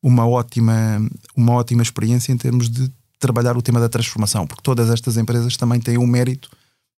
uma, 0.00 0.28
ótima, 0.28 1.04
uma 1.34 1.54
ótima 1.54 1.82
experiência 1.82 2.32
em 2.32 2.36
termos 2.36 2.70
de 2.70 2.88
trabalhar 3.18 3.56
o 3.56 3.62
tema 3.62 3.80
da 3.80 3.88
transformação, 3.88 4.46
porque 4.46 4.62
todas 4.62 4.90
estas 4.90 5.16
empresas 5.16 5.56
também 5.56 5.80
têm 5.80 5.98
o 5.98 6.06
mérito 6.06 6.48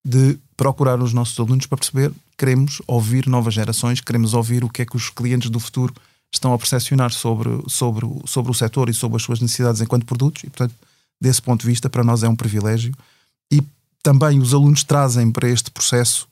de 0.04 0.38
procurar 0.54 1.00
os 1.02 1.14
nossos 1.14 1.40
alunos 1.40 1.64
para 1.64 1.78
perceber 1.78 2.12
queremos 2.36 2.82
ouvir 2.86 3.26
novas 3.26 3.54
gerações, 3.54 4.02
queremos 4.02 4.34
ouvir 4.34 4.64
o 4.64 4.68
que 4.68 4.82
é 4.82 4.84
que 4.84 4.96
os 4.96 5.08
clientes 5.08 5.48
do 5.48 5.58
futuro 5.58 5.94
estão 6.32 6.52
a 6.52 6.58
percepcionar 6.58 7.12
sobre, 7.12 7.62
sobre, 7.68 8.06
sobre 8.26 8.50
o 8.50 8.54
setor 8.54 8.88
e 8.88 8.94
sobre 8.94 9.16
as 9.16 9.22
suas 9.22 9.40
necessidades 9.40 9.80
enquanto 9.80 10.06
produtos, 10.06 10.44
e, 10.44 10.50
portanto, 10.50 10.74
desse 11.20 11.42
ponto 11.42 11.60
de 11.60 11.66
vista, 11.66 11.90
para 11.90 12.02
nós 12.02 12.22
é 12.22 12.28
um 12.28 12.34
privilégio. 12.34 12.94
E 13.52 13.62
também 14.02 14.40
os 14.40 14.54
alunos 14.54 14.82
trazem 14.82 15.30
para 15.30 15.48
este 15.48 15.70
processo, 15.70 16.26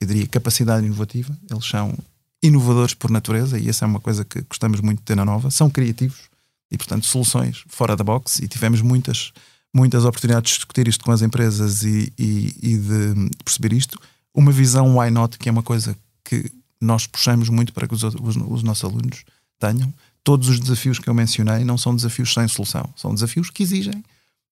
eu 0.00 0.06
diria, 0.06 0.26
capacidade 0.26 0.84
inovativa, 0.84 1.36
eles 1.50 1.64
são 1.64 1.96
inovadores 2.42 2.92
por 2.92 3.10
natureza, 3.10 3.58
e 3.58 3.68
essa 3.68 3.84
é 3.84 3.88
uma 3.88 4.00
coisa 4.00 4.24
que 4.24 4.42
gostamos 4.42 4.80
muito 4.80 4.98
de 4.98 5.04
ter 5.04 5.16
na 5.16 5.24
nova, 5.24 5.50
são 5.50 5.70
criativos 5.70 6.28
e, 6.70 6.76
portanto, 6.76 7.06
soluções 7.06 7.64
fora 7.68 7.96
da 7.96 8.02
box, 8.02 8.40
e 8.40 8.48
tivemos 8.48 8.82
muitas, 8.82 9.32
muitas 9.72 10.04
oportunidades 10.04 10.50
de 10.50 10.56
discutir 10.58 10.88
isto 10.88 11.04
com 11.04 11.12
as 11.12 11.22
empresas 11.22 11.82
e, 11.84 12.12
e, 12.18 12.54
e 12.62 12.76
de 12.76 13.30
perceber 13.44 13.72
isto. 13.72 13.98
Uma 14.34 14.52
visão 14.52 14.98
why 14.98 15.10
not, 15.10 15.38
que 15.38 15.48
é 15.48 15.52
uma 15.52 15.62
coisa 15.62 15.96
que 16.24 16.50
nós 16.80 17.06
puxamos 17.06 17.48
muito 17.48 17.72
para 17.72 17.86
que 17.86 17.94
os, 17.94 18.02
os, 18.02 18.36
os 18.36 18.62
nossos 18.62 18.84
alunos 18.84 19.24
tenham. 19.58 19.92
Todos 20.22 20.48
os 20.48 20.58
desafios 20.58 20.98
que 20.98 21.08
eu 21.08 21.14
mencionei 21.14 21.64
não 21.64 21.78
são 21.78 21.94
desafios 21.94 22.32
sem 22.34 22.46
solução, 22.48 22.88
são 22.96 23.14
desafios 23.14 23.50
que 23.50 23.62
exigem 23.62 24.02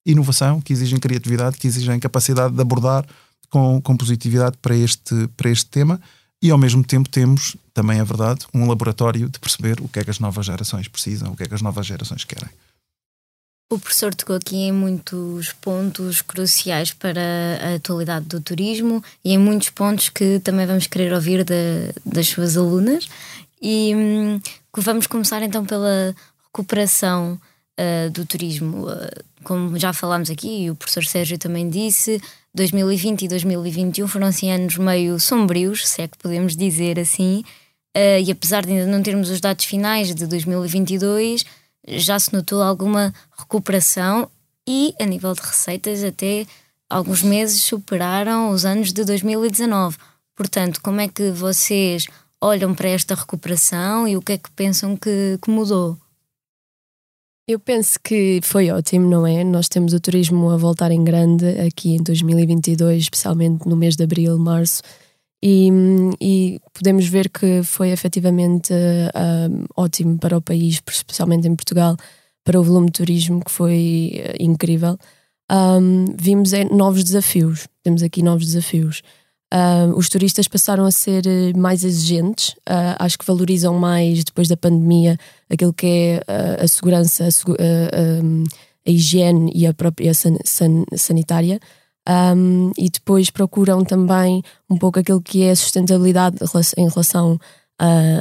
inovação, 0.07 0.61
que 0.61 0.73
exigem 0.73 0.99
criatividade, 0.99 1.57
que 1.57 1.67
exigem 1.67 1.99
capacidade 1.99 2.55
de 2.55 2.61
abordar 2.61 3.07
com, 3.49 3.81
com 3.81 3.97
positividade 3.97 4.57
para 4.61 4.77
este, 4.77 5.29
para 5.37 5.51
este 5.51 5.67
tema 5.67 6.01
e 6.43 6.51
ao 6.51 6.59
mesmo 6.59 6.85
tempo 6.85 7.09
temos, 7.09 7.57
também 7.73 7.99
é 7.99 8.05
verdade, 8.05 8.47
um 8.53 8.69
laboratório 8.69 9.31
de 9.31 9.39
perceber 9.39 9.81
o 9.81 9.89
que 9.89 10.01
é 10.01 10.05
que 10.05 10.11
as 10.11 10.19
novas 10.19 10.45
gerações 10.45 10.87
precisam, 10.89 11.33
o 11.33 11.37
que 11.37 11.45
é 11.45 11.47
que 11.47 11.55
as 11.55 11.63
novas 11.63 11.87
gerações 11.87 12.25
querem. 12.25 12.51
O 13.73 13.79
professor 13.79 14.15
tocou 14.15 14.37
aqui 14.37 14.57
em 14.57 14.73
muitos 14.73 15.53
pontos 15.53 16.21
cruciais 16.21 16.93
para 16.93 17.21
a 17.63 17.75
atualidade 17.77 18.27
do 18.27 18.41
turismo 18.41 19.03
e 19.25 19.33
em 19.33 19.39
muitos 19.39 19.71
pontos 19.71 20.11
que 20.11 20.39
também 20.41 20.67
vamos 20.67 20.87
querer 20.87 21.15
ouvir 21.15 21.45
de, 21.45 21.95
das 22.05 22.29
suas 22.29 22.59
alunas. 22.59 23.09
E 23.61 23.95
hum, 23.95 24.41
vamos 24.81 25.07
começar 25.07 25.43
então 25.43 25.65
pela 25.65 26.15
recuperação 26.47 27.41
uh, 27.79 28.11
do 28.11 28.25
turismo. 28.25 28.89
Uh, 28.89 29.25
como 29.43 29.79
já 29.79 29.93
falámos 29.93 30.31
aqui 30.31 30.65
e 30.65 30.71
o 30.71 30.75
professor 30.75 31.05
Sérgio 31.05 31.39
também 31.39 31.69
disse, 31.69 32.21
2020 32.55 33.23
e 33.23 33.29
2021 33.29 34.09
foram 34.09 34.29
assim 34.29 34.51
anos 34.51 34.77
meio 34.79 35.21
sombrios, 35.21 35.87
se 35.87 36.03
é 36.03 36.09
que 36.09 36.17
podemos 36.17 36.57
dizer 36.57 36.99
assim, 36.99 37.45
uh, 37.97 38.21
e 38.25 38.31
apesar 38.31 38.65
de 38.65 38.73
ainda 38.73 38.87
não 38.87 39.03
termos 39.03 39.29
os 39.29 39.41
dados 39.41 39.65
finais 39.65 40.15
de 40.15 40.27
2022, 40.27 41.45
já 41.87 42.19
se 42.19 42.33
notou 42.33 42.63
alguma 42.63 43.13
recuperação 43.39 44.31
e, 44.67 44.95
a 44.99 45.05
nível 45.05 45.35
de 45.35 45.43
receitas, 45.43 46.03
até 46.03 46.47
alguns 46.89 47.23
meses 47.23 47.63
superaram 47.63 48.51
os 48.51 48.65
anos 48.65 48.93
de 48.93 49.05
2019. 49.05 49.97
Portanto, 50.35 50.81
como 50.83 51.01
é 51.01 51.09
que 51.09 51.31
vocês 51.31 52.07
olham 52.45 52.75
para 52.75 52.91
esta 52.91 53.15
recuperação 53.15 54.07
e 54.07 54.17
o 54.17 54.23
que 54.23 54.33
é 54.33 54.39
que 54.39 54.51
pensam 54.51 54.97
que, 54.97 55.39
que 55.43 55.51
mudou? 55.51 55.97
Eu 57.49 57.59
penso 57.59 57.99
que 58.03 58.41
foi 58.43 58.71
ótimo, 58.71 59.09
não 59.09 59.27
é? 59.27 59.45
Nós 59.45 59.69
temos 59.69 59.93
o 59.93 60.01
turismo 60.01 60.51
a 60.51 60.57
voltar 60.57 60.91
em 60.91 61.03
grande 61.03 61.47
aqui 61.61 61.95
em 61.95 62.03
2022, 62.03 63.03
especialmente 63.03 63.67
no 63.67 63.77
mês 63.77 63.97
de 63.97 64.05
abril, 64.05 64.39
março, 64.39 64.83
e, 65.43 65.69
e 66.21 66.61
podemos 66.73 67.07
ver 67.07 67.29
que 67.29 67.63
foi 67.63 67.91
efetivamente 67.91 68.73
uh, 68.73 69.65
ótimo 69.77 70.19
para 70.19 70.39
o 70.39 70.43
país, 70.43 70.81
especialmente 70.89 71.47
em 71.47 71.55
Portugal, 71.55 71.97
para 72.43 72.59
o 72.59 72.63
volume 72.63 72.87
de 72.87 72.93
turismo, 72.93 73.45
que 73.45 73.51
foi 73.51 74.23
uh, 74.25 74.43
incrível. 74.43 74.99
Um, 75.53 76.07
vimos 76.19 76.53
novos 76.71 77.05
desafios, 77.05 77.69
temos 77.83 78.03
aqui 78.03 78.23
novos 78.23 78.47
desafios. 78.47 79.03
Uh, 79.55 79.97
os 79.97 80.09
turistas 80.09 80.49
passaram 80.49 80.85
a 80.85 80.91
ser 80.91 81.23
mais 81.57 81.85
exigentes, 81.85 82.49
uh, 82.69 82.99
acho 82.99 83.17
que 83.17 83.25
valorizam 83.25 83.79
mais 83.79 84.25
depois 84.25 84.49
da 84.49 84.57
pandemia 84.57 85.17
aquilo 85.49 85.73
que 85.73 85.87
é 85.87 86.23
uh, 86.29 86.65
a 86.65 86.67
segurança, 86.67 87.23
a, 87.23 87.29
a, 87.29 88.91
higiene 88.91 89.53
e 89.55 89.65
a 89.65 89.73
própria 89.73 90.13
san, 90.13 90.35
san, 90.45 90.85
sanitária. 90.97 91.61
Um, 92.37 92.73
e 92.77 92.91
depois 92.91 93.31
procuram 93.31 93.85
também 93.85 94.43
um 94.69 94.77
pouco 94.77 94.99
aquilo 94.99 95.23
que 95.23 95.45
é 95.45 95.53
a 95.53 95.57
sustentabilidade 95.57 96.37
em 96.77 96.89
relação 96.89 97.39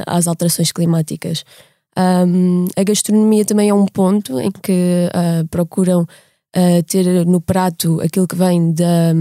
às 0.06 0.26
alterações 0.26 0.72
climáticas. 0.72 1.44
Um, 1.98 2.66
a 2.76 2.82
gastronomia 2.82 3.44
também 3.44 3.68
é 3.68 3.74
um 3.74 3.84
ponto 3.84 4.40
em 4.40 4.50
que 4.50 5.10
procuram 5.50 6.06
uh, 6.56 6.82
ter 6.84 7.26
no 7.26 7.40
prato 7.40 8.00
aquilo 8.00 8.28
que 8.28 8.36
vem 8.36 8.72
da, 8.72 9.12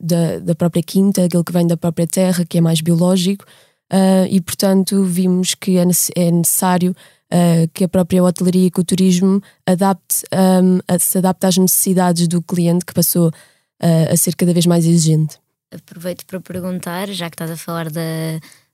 da, 0.00 0.38
da, 0.40 0.54
própria 0.54 0.82
quinta, 0.82 1.24
aquilo 1.24 1.44
que 1.44 1.52
vem 1.52 1.66
da 1.66 1.76
própria 1.76 2.06
terra, 2.06 2.44
que 2.44 2.58
é 2.58 2.60
mais 2.60 2.80
biológico, 2.80 3.44
uh, 3.92 4.26
e 4.28 4.40
portanto 4.40 5.04
vimos 5.04 5.54
que 5.54 5.78
é, 5.78 5.84
é 6.16 6.30
necessário 6.30 6.94
uh, 7.32 7.68
que 7.72 7.84
a 7.84 7.88
própria 7.88 8.22
hotelaria 8.22 8.66
e 8.66 8.80
o 8.80 8.84
turismo 8.84 9.42
adapte, 9.66 10.24
um, 10.32 10.78
a, 10.88 10.98
se 10.98 11.18
adapte 11.18 11.46
às 11.46 11.56
necessidades 11.56 12.26
do 12.28 12.42
cliente 12.42 12.84
que 12.84 12.94
passou 12.94 13.30
a 13.84 14.16
ser 14.16 14.36
cada 14.36 14.52
vez 14.52 14.64
mais 14.64 14.86
exigente. 14.86 15.40
Aproveito 15.74 16.24
para 16.24 16.38
perguntar, 16.38 17.08
já 17.08 17.28
que 17.28 17.34
estás 17.34 17.50
a 17.50 17.56
falar 17.56 17.90
da, 17.90 18.00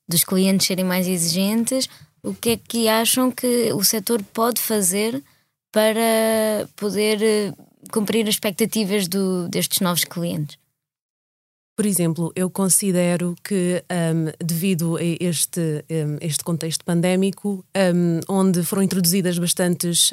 dos 0.06 0.22
clientes 0.22 0.66
serem 0.66 0.84
mais 0.84 1.08
exigentes, 1.08 1.88
o 2.22 2.34
que 2.34 2.50
é 2.50 2.56
que 2.58 2.88
acham 2.88 3.30
que 3.30 3.72
o 3.72 3.82
setor 3.82 4.22
pode 4.34 4.60
fazer 4.60 5.24
para 5.72 6.68
poder 6.76 7.54
cumprir 7.90 8.22
as 8.24 8.34
expectativas 8.34 9.08
do, 9.08 9.48
destes 9.48 9.80
novos 9.80 10.04
clientes? 10.04 10.58
Por 11.78 11.86
exemplo, 11.86 12.32
eu 12.34 12.50
considero 12.50 13.36
que, 13.44 13.84
um, 13.88 14.44
devido 14.44 14.96
a 14.96 15.00
este, 15.00 15.84
um, 15.88 16.18
este 16.20 16.42
contexto 16.42 16.84
pandémico, 16.84 17.64
um, 17.94 18.18
onde 18.28 18.64
foram 18.64 18.82
introduzidas 18.82 19.38
bastantes 19.38 20.12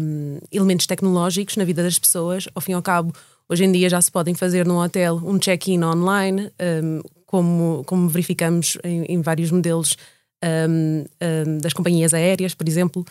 hum, 0.00 0.40
elementos 0.50 0.84
tecnológicos 0.84 1.56
na 1.56 1.62
vida 1.62 1.80
das 1.80 1.96
pessoas, 1.96 2.48
ao 2.56 2.60
fim 2.60 2.72
e 2.72 2.74
ao 2.74 2.82
cabo, 2.82 3.12
hoje 3.48 3.64
em 3.64 3.70
dia 3.70 3.88
já 3.88 4.02
se 4.02 4.10
podem 4.10 4.34
fazer 4.34 4.66
no 4.66 4.82
hotel 4.82 5.22
um 5.24 5.38
check-in 5.38 5.84
online, 5.84 6.50
hum, 6.82 7.00
como, 7.24 7.84
como 7.86 8.08
verificamos 8.08 8.76
em, 8.82 9.04
em 9.04 9.22
vários 9.22 9.52
modelos 9.52 9.96
hum, 10.68 11.04
das 11.60 11.72
companhias 11.72 12.14
aéreas, 12.14 12.52
por 12.52 12.66
exemplo. 12.66 13.04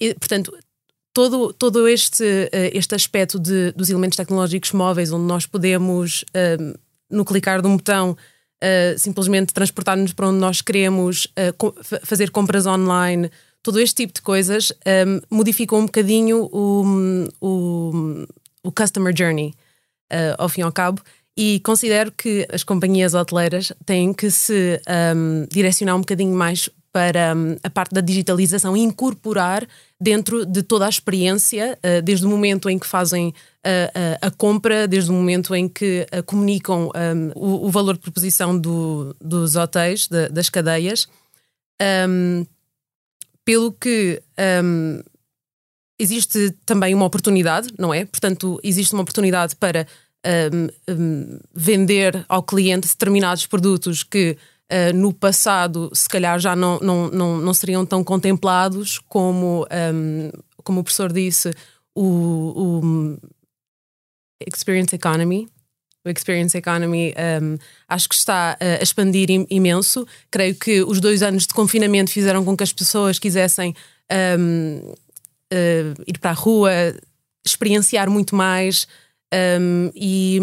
E, 0.00 0.14
portanto, 0.14 0.56
todo, 1.14 1.52
todo 1.54 1.88
este, 1.88 2.24
uh, 2.24 2.76
este 2.76 2.94
aspecto 2.94 3.38
de, 3.38 3.72
dos 3.72 3.88
elementos 3.88 4.16
tecnológicos 4.16 4.72
móveis, 4.72 5.12
onde 5.12 5.24
nós 5.24 5.46
podemos, 5.46 6.24
uh, 6.34 6.78
no 7.08 7.24
clicar 7.24 7.62
de 7.62 7.68
um 7.68 7.76
botão, 7.76 8.10
uh, 8.10 8.98
simplesmente 8.98 9.54
transportar-nos 9.54 10.12
para 10.12 10.28
onde 10.28 10.40
nós 10.40 10.60
queremos, 10.60 11.28
fazer 12.02 12.30
compras 12.30 12.66
online, 12.66 13.30
todo 13.62 13.80
este 13.80 14.02
tipo 14.02 14.12
de 14.12 14.20
coisas 14.20 14.72
modificou 15.30 15.78
um 15.78 15.86
bocadinho 15.86 16.50
o, 16.52 16.84
o, 17.40 18.26
o 18.62 18.72
customer 18.72 19.14
journey, 19.16 19.54
ao 20.36 20.50
fim 20.50 20.60
e 20.60 20.64
ao 20.64 20.72
cabo. 20.72 21.00
E 21.34 21.60
considero 21.60 22.12
que 22.12 22.46
as 22.52 22.62
companhias 22.62 23.14
hoteleiras 23.14 23.72
têm 23.86 24.12
que 24.12 24.30
se 24.30 24.78
um, 25.16 25.46
direcionar 25.50 25.96
um 25.96 26.00
bocadinho 26.00 26.36
mais 26.36 26.68
para 26.94 27.34
um, 27.34 27.56
a 27.60 27.68
parte 27.68 27.92
da 27.92 28.00
digitalização 28.00 28.76
incorporar 28.76 29.66
dentro 30.00 30.46
de 30.46 30.62
toda 30.62 30.86
a 30.86 30.88
experiência, 30.88 31.76
uh, 31.84 32.00
desde 32.00 32.24
o 32.24 32.28
momento 32.28 32.70
em 32.70 32.78
que 32.78 32.86
fazem 32.86 33.30
uh, 33.30 34.18
a 34.22 34.30
compra, 34.30 34.86
desde 34.86 35.10
o 35.10 35.12
momento 35.12 35.56
em 35.56 35.68
que 35.68 36.06
comunicam 36.24 36.92
um, 36.94 37.32
o, 37.34 37.66
o, 37.66 37.70
valor 37.70 37.94
de 37.94 38.00
proposição 38.00 38.56
do, 38.56 39.12
dos 39.20 39.56
hotéis, 39.56 40.06
de, 40.06 40.28
das 40.28 40.48
cadeias, 40.48 41.08
um, 42.08 42.46
pelo 43.44 43.72
que 43.72 44.22
um, 44.62 45.02
existe 45.98 46.52
também 46.64 46.94
uma 46.94 47.06
oportunidade, 47.06 47.74
não 47.76 47.92
é? 47.92 48.04
Portanto, 48.04 48.60
existe 48.62 48.92
uma 48.92 49.02
oportunidade 49.02 49.56
para 49.56 49.84
um, 50.88 51.38
vender 51.52 52.24
ao 52.28 52.44
cliente 52.44 52.86
determinados 52.86 53.46
produtos 53.46 54.04
que 54.04 54.38
uh, 54.74 54.92
no 54.96 55.12
passado 55.12 55.90
se 55.94 56.08
calhar 56.08 56.38
já 56.40 56.56
não, 56.56 56.78
não, 56.80 57.08
não, 57.08 57.38
não 57.38 57.54
seriam 57.54 57.86
tão 57.86 58.02
contemplados 58.02 58.98
como, 59.08 59.62
um, 59.62 59.66
ehm, 59.70 60.30
como 60.64 60.80
o 60.80 60.84
professor 60.84 61.12
disse, 61.12 61.52
o, 61.94 62.80
o 62.82 63.18
Experience 64.46 64.94
Economy. 64.94 65.48
O 66.04 66.10
Experience 66.10 66.56
Economy 66.58 67.10
um, 67.10 67.20
ehm, 67.20 67.58
acho 67.88 68.08
que 68.08 68.14
está 68.14 68.58
a 68.60 68.82
expandir 68.82 69.28
imenso. 69.48 70.06
Creio 70.30 70.54
que 70.54 70.82
os 70.82 71.00
dois 71.00 71.22
anos 71.22 71.46
de 71.46 71.54
confinamento 71.54 72.10
fizeram 72.10 72.44
com 72.44 72.56
que 72.56 72.64
as 72.64 72.72
pessoas 72.72 73.18
quisessem 73.18 73.74
um, 74.10 74.14
ehm, 74.14 74.80
uh, 74.84 74.94
eh, 75.50 75.94
ir 76.06 76.18
para 76.18 76.30
a 76.30 76.34
rua, 76.34 76.70
experienciar 77.46 78.10
muito 78.10 78.34
mais. 78.34 78.88
Um, 79.34 79.90
e, 79.94 80.38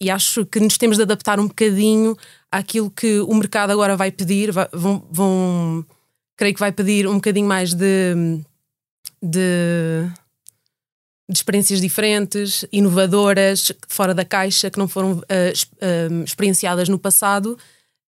e, 0.00 0.10
acho 0.10 0.46
que 0.46 0.60
nos 0.60 0.78
temos 0.78 0.96
de 0.96 1.02
adaptar 1.02 1.40
um 1.40 1.48
bocadinho 1.48 2.16
àquilo 2.52 2.88
que 2.90 3.18
o 3.20 3.34
mercado 3.34 3.70
agora 3.70 3.96
vai 3.96 4.12
pedir. 4.12 4.52
Vai, 4.52 4.68
vão, 4.72 5.04
vão, 5.10 5.84
creio 6.36 6.54
que 6.54 6.60
vai 6.60 6.70
pedir 6.70 7.08
um 7.08 7.14
bocadinho 7.14 7.48
mais 7.48 7.74
de, 7.74 8.40
de, 9.20 10.06
de 11.28 11.36
experiências 11.36 11.80
diferentes, 11.80 12.64
inovadoras, 12.70 13.72
fora 13.88 14.14
da 14.14 14.24
caixa, 14.24 14.70
que 14.70 14.78
não 14.78 14.86
foram 14.86 15.14
uh, 15.14 15.20
uh, 15.20 16.24
experienciadas 16.24 16.88
no 16.88 16.98
passado. 16.98 17.58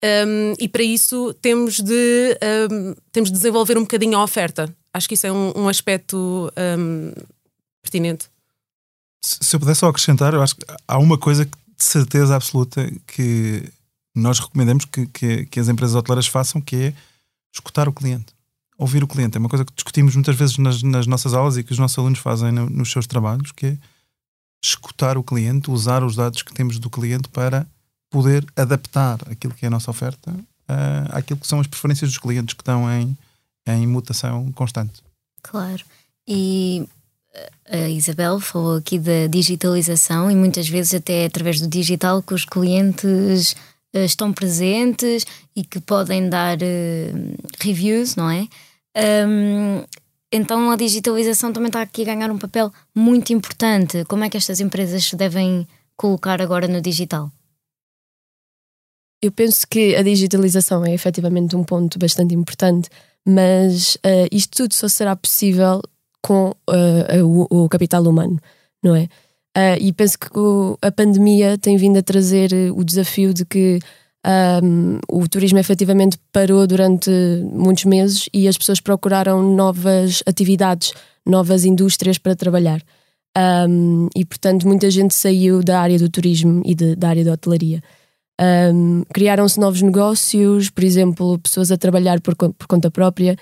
Um, 0.03 0.55
e 0.59 0.69
para 0.69 0.83
isso 0.83 1.35
temos 1.35 1.81
de, 1.81 2.39
um, 2.71 2.95
temos 3.13 3.31
de 3.31 3.37
desenvolver 3.37 3.77
um 3.77 3.83
bocadinho 3.83 4.17
a 4.17 4.25
oferta. 4.25 4.75
Acho 4.93 5.09
que 5.09 5.15
isso 5.15 5.27
é 5.27 5.33
um, 5.33 5.53
um 5.57 5.69
aspecto 5.69 6.53
pertinente. 7.83 8.29
Se 9.25 9.57
eu 9.57 9.61
pudesse 9.61 9.81
só 9.81 9.89
acrescentar, 9.89 10.35
eu 10.35 10.43
acho 10.43 10.55
que 10.55 10.65
há 10.87 10.99
uma 10.99 11.17
coisa 11.17 11.47
de 11.47 11.53
certeza 11.79 12.37
absoluta 12.37 12.91
que 13.07 13.73
nós 14.15 14.39
recomendamos 14.39 14.85
que, 14.85 15.07
que, 15.07 15.47
que, 15.47 15.59
as 15.59 15.69
empresas 15.69 15.97
hoteleiras 15.97 16.27
façam, 16.27 16.61
que 16.61 16.77
é 16.77 16.95
escutar 17.53 17.89
o 17.89 17.93
cliente, 17.93 18.35
ouvir 18.77 19.03
o 19.03 19.09
cliente. 19.09 19.39
É 19.39 19.41
uma 19.41 19.49
coisa 19.49 19.65
que 19.65 19.73
discutimos 19.75 20.15
muitas 20.15 20.37
vezes 20.37 20.59
nas, 20.59 20.83
nas 20.83 21.07
nossas 21.07 21.33
aulas 21.33 21.57
e 21.57 21.65
que 21.65 21.73
os 21.73 21.79
nossos 21.79 21.99
alunos 21.99 22.19
fazem 22.19 22.53
no, 22.53 22.69
nos 22.69 22.93
seus 22.93 23.07
trabalhos, 23.07 23.51
que 23.51 23.67
é 23.67 23.79
escutar 24.63 25.17
o 25.17 25.23
cliente, 25.23 25.71
usar 25.71 26.05
os 26.05 26.17
dados 26.17 26.43
que 26.43 26.53
temos 26.53 26.79
do 26.79 26.91
cliente 26.91 27.29
para 27.29 27.67
poder 28.11 28.45
adaptar 28.55 29.19
aquilo 29.31 29.55
que 29.55 29.65
é 29.65 29.69
a 29.69 29.71
nossa 29.71 29.91
oferta 29.91 30.31
uh, 30.31 31.17
àquilo 31.17 31.41
que 31.41 31.47
são 31.47 31.61
as 31.61 31.67
preferências 31.67 32.11
dos 32.11 32.19
clientes 32.19 32.55
que 32.55 32.61
estão 32.61 32.91
em, 32.91 33.17
em 33.67 33.87
mutação 33.87 34.53
constante. 34.53 35.03
Claro. 35.43 35.83
E 36.29 36.87
a 37.69 37.89
Isabel 37.89 38.39
falou 38.41 38.77
aqui 38.77 38.99
da 38.99 39.27
digitalização 39.29 40.31
e 40.31 40.35
muitas 40.35 40.69
vezes 40.69 40.95
até 40.95 41.25
através 41.25 41.61
do 41.61 41.69
digital 41.69 42.23
que 42.23 42.35
os 42.35 42.45
clientes 42.45 43.53
uh, 43.95 43.99
estão 44.05 44.33
presentes 44.33 45.27
e 45.57 45.65
que 45.65 45.81
podem 45.81 46.29
dar 46.29 46.59
uh, 46.59 47.37
reviews, 47.61 48.17
não 48.17 48.31
é? 48.31 48.47
Então 50.33 50.71
a 50.71 50.77
digitalização 50.77 51.53
também 51.53 51.69
está 51.69 51.81
aqui 51.81 52.03
a 52.03 52.07
ganhar 52.07 52.31
um 52.31 52.39
papel 52.39 52.73
muito 52.93 53.33
importante. 53.33 54.05
Como 54.05 54.25
é 54.25 54.31
que 54.31 54.37
estas 54.37 54.61
empresas 54.61 55.05
se 55.05 55.15
devem 55.15 55.67
colocar 55.97 56.43
agora 56.43 56.67
no 56.67 56.81
digital? 56.81 57.31
Eu 59.23 59.31
penso 59.31 59.67
que 59.67 59.95
a 59.95 60.03
digitalização 60.03 60.85
é 60.85 60.93
efetivamente 60.93 61.55
um 61.55 61.65
ponto 61.65 61.99
bastante 61.99 62.35
importante, 62.35 62.91
mas 63.27 63.95
uh, 63.97 64.29
isto 64.31 64.57
tudo 64.57 64.75
só 64.75 64.89
será 64.89 65.15
possível 65.15 65.81
com 66.25 66.57
uh, 66.71 67.47
o, 67.51 67.65
o, 67.65 67.69
capital 67.69 68.03
humano, 68.05 68.39
não 68.83 68.97
é? 68.97 69.03
Uh, 69.57 69.77
e 69.79 69.93
penso 69.93 70.19
que 70.19 70.27
o, 70.35 70.79
a 70.81 70.91
pandemia 70.91 71.59
tem 71.59 71.77
vindo 71.77 71.99
a 71.99 72.03
trazer 72.03 72.51
o 72.75 72.83
desafio 72.83 73.35
de 73.35 73.45
que 73.45 73.79
um, 74.63 74.99
o 75.07 75.29
turismo 75.29 75.59
efetivamente 75.59 76.19
parou 76.33 76.67
durante 76.67 77.11
muitos 77.53 77.85
meses 77.85 78.27
e 78.33 78.49
as 78.49 78.57
pessoas 78.57 78.81
procuraram 78.81 79.43
novas 79.43 80.23
atividades, 80.27 80.95
novas 81.27 81.67
indústrias 81.67 82.17
para 82.17 82.35
trabalhar. 82.35 82.81
Um, 83.69 84.09
e 84.17 84.25
portanto, 84.25 84.67
muita 84.67 84.91
gente 84.91 85.15
saiu 85.15 85.63
da 85.63 85.79
área 85.79 85.99
do 85.99 86.09
turismo 86.09 86.63
e 86.65 86.75
de, 86.75 86.97
da 86.97 87.11
área 87.11 87.25
da 87.25 87.33
hotelaria. 87.35 87.83
Um, 88.41 89.05
Criaram-se 89.13 89.61
novos 89.61 89.83
negócios, 89.83 90.71
por 90.71 90.85
exemplo, 90.85 91.39
pessoas 91.39 91.71
a 91.71 91.77
trabalhar 91.77 92.19
por, 92.23 92.35
por 92.35 92.67
conta 92.67 92.91
própria. 92.91 93.37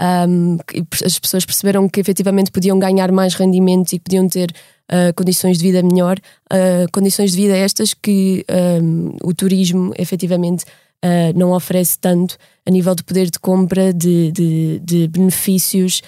Um, 0.00 0.58
as 1.04 1.18
pessoas 1.18 1.44
perceberam 1.44 1.88
que 1.88 2.00
efetivamente 2.00 2.50
podiam 2.50 2.78
ganhar 2.78 3.12
mais 3.12 3.34
rendimentos 3.34 3.92
e 3.92 4.00
podiam 4.00 4.28
ter 4.28 4.50
uh, 4.90 5.14
condições 5.14 5.58
de 5.58 5.64
vida 5.64 5.82
melhor. 5.82 6.18
Uh, 6.52 6.90
condições 6.92 7.32
de 7.32 7.36
vida 7.36 7.56
estas 7.56 7.94
que 7.94 8.44
um, 8.82 9.16
o 9.22 9.32
turismo 9.32 9.92
efetivamente 9.96 10.64
uh, 11.04 11.38
não 11.38 11.52
oferece 11.52 11.98
tanto 11.98 12.36
a 12.66 12.70
nível 12.70 12.94
de 12.94 13.04
poder 13.04 13.30
de 13.30 13.38
compra, 13.38 13.92
de, 13.92 14.32
de, 14.32 14.80
de 14.80 15.08
benefícios 15.08 16.02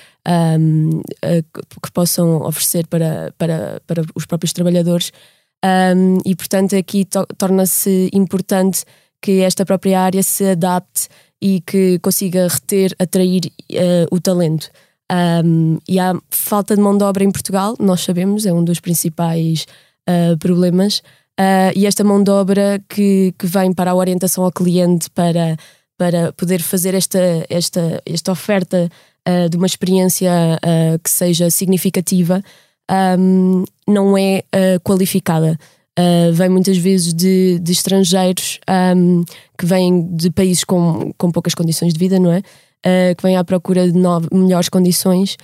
um, 0.59 1.03
que 1.83 1.93
possam 1.93 2.43
oferecer 2.43 2.87
para, 2.89 3.33
para, 3.39 3.81
para 3.87 4.03
os 4.15 4.27
próprios 4.27 4.53
trabalhadores. 4.53 5.13
E, 6.25 6.37
portanto, 6.37 6.77
aqui 6.77 7.05
to 7.05 7.27
torna-se 7.37 8.09
importante 8.13 8.85
que 9.21 9.41
esta 9.41 9.67
própria 9.67 10.01
área 10.01 10.23
se 10.23 10.45
adapte 10.45 11.09
e 11.41 11.61
que 11.61 11.99
consiga 12.01 12.49
reter, 12.49 12.95
atrair 12.99 13.53
uh, 13.73 14.07
o 14.11 14.21
talento. 14.21 14.71
Um, 15.45 15.79
e 15.89 16.01
há 16.01 16.15
falta 16.31 16.75
de 16.75 16.83
mão 16.83 16.97
de 16.97 17.05
obra 17.05 17.23
em 17.23 17.31
Portugal, 17.31 17.77
nós 17.79 18.01
sabemos, 18.01 18.45
é 18.45 18.53
um 18.53 18.65
dos 18.65 18.81
principais 18.81 19.67
uh, 20.09 20.37
problemas. 20.39 20.99
Uh, 21.39 21.71
e 21.75 21.87
esta 21.87 22.03
mão 22.03 22.23
de 22.23 22.31
obra 22.31 22.83
que, 22.89 23.35
que 23.39 23.47
vem 23.47 23.73
para 23.73 23.91
a 23.91 23.95
orientação 23.95 24.45
ao 24.45 24.51
cliente, 24.51 25.11
para, 25.11 25.57
para 25.99 26.33
poder 26.33 26.63
fazer 26.63 26.95
esta, 26.95 27.19
esta, 27.49 28.03
esta 28.05 28.33
oferta 28.33 28.89
de 29.51 29.57
uma 29.57 29.67
experiência 29.67 30.31
que 31.03 31.11
seja 31.11 31.51
significativa, 31.51 32.41
um, 33.19 33.65
não 33.87 34.17
é 34.17 34.43
uh, 34.55 34.81
qualificada. 34.83 35.59
Uh, 35.99 36.31
vem 36.35 36.51
muitas 36.51 36.77
vezes 36.77 37.15
de, 37.15 37.59
de 37.59 37.73
estrangeiros 37.73 38.61
um, 38.95 39.25
que 39.57 39.65
vêm 39.65 40.07
de 40.15 40.31
países 40.31 40.63
com, 40.63 41.11
com 41.17 41.31
poucas 41.31 41.55
condições 41.55 41.95
de 41.95 41.99
vida, 41.99 42.19
não 42.21 42.31
é? 42.31 42.41
Uh, 42.41 43.17
que 43.17 43.23
vêm 43.23 43.35
à 43.35 43.43
procura 43.43 43.91
de 43.91 43.99
novas, 43.99 44.29
melhores 44.31 44.69
condições 44.69 45.39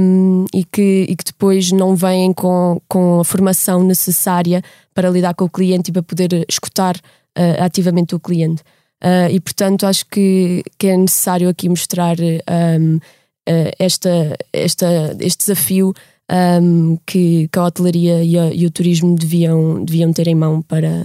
um, 0.00 0.44
e, 0.54 0.64
que, 0.64 1.06
e 1.08 1.16
que 1.16 1.24
depois 1.24 1.72
não 1.72 1.96
vêm 1.96 2.32
com, 2.32 2.80
com 2.88 3.18
a 3.18 3.24
formação 3.24 3.82
necessária 3.82 4.62
para 4.94 5.10
lidar 5.10 5.34
com 5.34 5.46
o 5.46 5.50
cliente 5.50 5.90
e 5.90 5.92
para 5.92 6.02
poder 6.02 6.46
escutar 6.48 6.94
uh, 6.96 7.64
ativamente 7.64 8.14
o 8.14 8.20
cliente. 8.20 8.62
e 9.32 9.40
portanto 9.40 9.84
acho 9.84 10.06
que, 10.06 10.62
que 10.78 10.86
é 10.86 10.96
necessário 10.96 11.48
aqui 11.48 11.68
mostrar 11.68 12.16
um, 12.20 13.00
esta, 13.80 14.36
esta, 14.52 15.16
este 15.18 15.38
desafio 15.38 15.92
um, 16.32 16.98
que, 17.06 17.48
que, 17.48 17.58
a 17.58 17.64
hotelaria 17.64 18.24
e, 18.24 18.38
a, 18.38 18.52
e, 18.52 18.64
o 18.64 18.70
turismo 18.70 19.14
deviam, 19.16 19.84
deviam 19.84 20.12
ter 20.12 20.28
em 20.28 20.34
mão 20.34 20.62
para, 20.62 21.04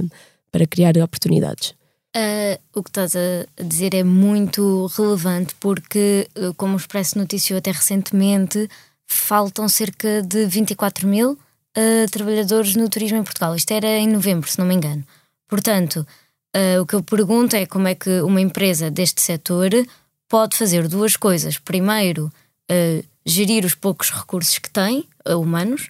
para 0.51 0.65
criar 0.65 0.97
oportunidades. 0.97 1.75
Uh, 2.15 2.57
o 2.73 2.81
que 2.81 2.89
estás 2.89 3.13
a 3.15 3.63
dizer 3.63 3.93
é 3.93 4.03
muito 4.03 4.87
relevante 4.97 5.53
porque, 5.59 6.27
uh, 6.35 6.53
como 6.55 6.73
o 6.73 6.77
Expresso 6.77 7.17
noticiou 7.17 7.57
até 7.57 7.71
recentemente, 7.71 8.69
faltam 9.05 9.67
cerca 9.67 10.21
de 10.21 10.45
24 10.45 11.07
mil 11.07 11.31
uh, 11.33 12.11
trabalhadores 12.11 12.75
no 12.75 12.89
turismo 12.89 13.17
em 13.17 13.23
Portugal. 13.23 13.55
Isto 13.55 13.71
era 13.71 13.87
em 13.87 14.07
novembro, 14.07 14.49
se 14.49 14.57
não 14.57 14.65
me 14.65 14.75
engano. 14.75 15.03
Portanto, 15.47 16.07
uh, 16.55 16.81
o 16.81 16.85
que 16.85 16.95
eu 16.95 17.03
pergunto 17.03 17.55
é 17.55 17.65
como 17.65 17.87
é 17.87 17.95
que 17.95 18.21
uma 18.21 18.41
empresa 18.41 18.89
deste 18.89 19.21
setor 19.21 19.69
pode 20.27 20.57
fazer 20.57 20.87
duas 20.87 21.15
coisas. 21.15 21.57
Primeiro, 21.57 22.31
uh, 22.71 23.05
gerir 23.27 23.65
os 23.65 23.75
poucos 23.75 24.09
recursos 24.09 24.57
que 24.57 24.69
tem, 24.69 25.03
humanos, 25.25 25.89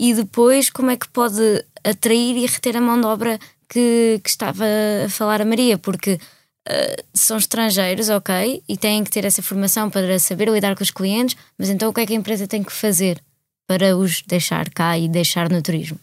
e 0.00 0.14
depois 0.14 0.70
como 0.70 0.90
é 0.90 0.96
que 0.96 1.08
pode 1.08 1.64
atrair 1.84 2.36
e 2.36 2.46
reter 2.46 2.76
a 2.76 2.80
mão 2.80 3.00
de 3.00 3.06
obra 3.06 3.38
que, 3.68 4.20
que 4.22 4.30
estava 4.30 4.64
a 5.04 5.08
falar 5.08 5.42
a 5.42 5.44
Maria, 5.44 5.76
porque 5.76 6.14
uh, 6.14 7.04
são 7.12 7.36
estrangeiros, 7.36 8.08
ok, 8.08 8.62
e 8.68 8.76
têm 8.76 9.04
que 9.04 9.10
ter 9.10 9.24
essa 9.24 9.42
formação 9.42 9.90
para 9.90 10.18
saber 10.18 10.48
lidar 10.48 10.76
com 10.76 10.82
os 10.82 10.90
clientes, 10.90 11.36
mas 11.58 11.68
então 11.68 11.90
o 11.90 11.92
que 11.92 12.00
é 12.00 12.06
que 12.06 12.12
a 12.12 12.16
empresa 12.16 12.46
tem 12.46 12.62
que 12.62 12.72
fazer 12.72 13.20
para 13.66 13.96
os 13.96 14.22
deixar 14.22 14.70
cá 14.70 14.98
e 14.98 15.08
deixar 15.08 15.50
no 15.50 15.60
turismo? 15.60 15.98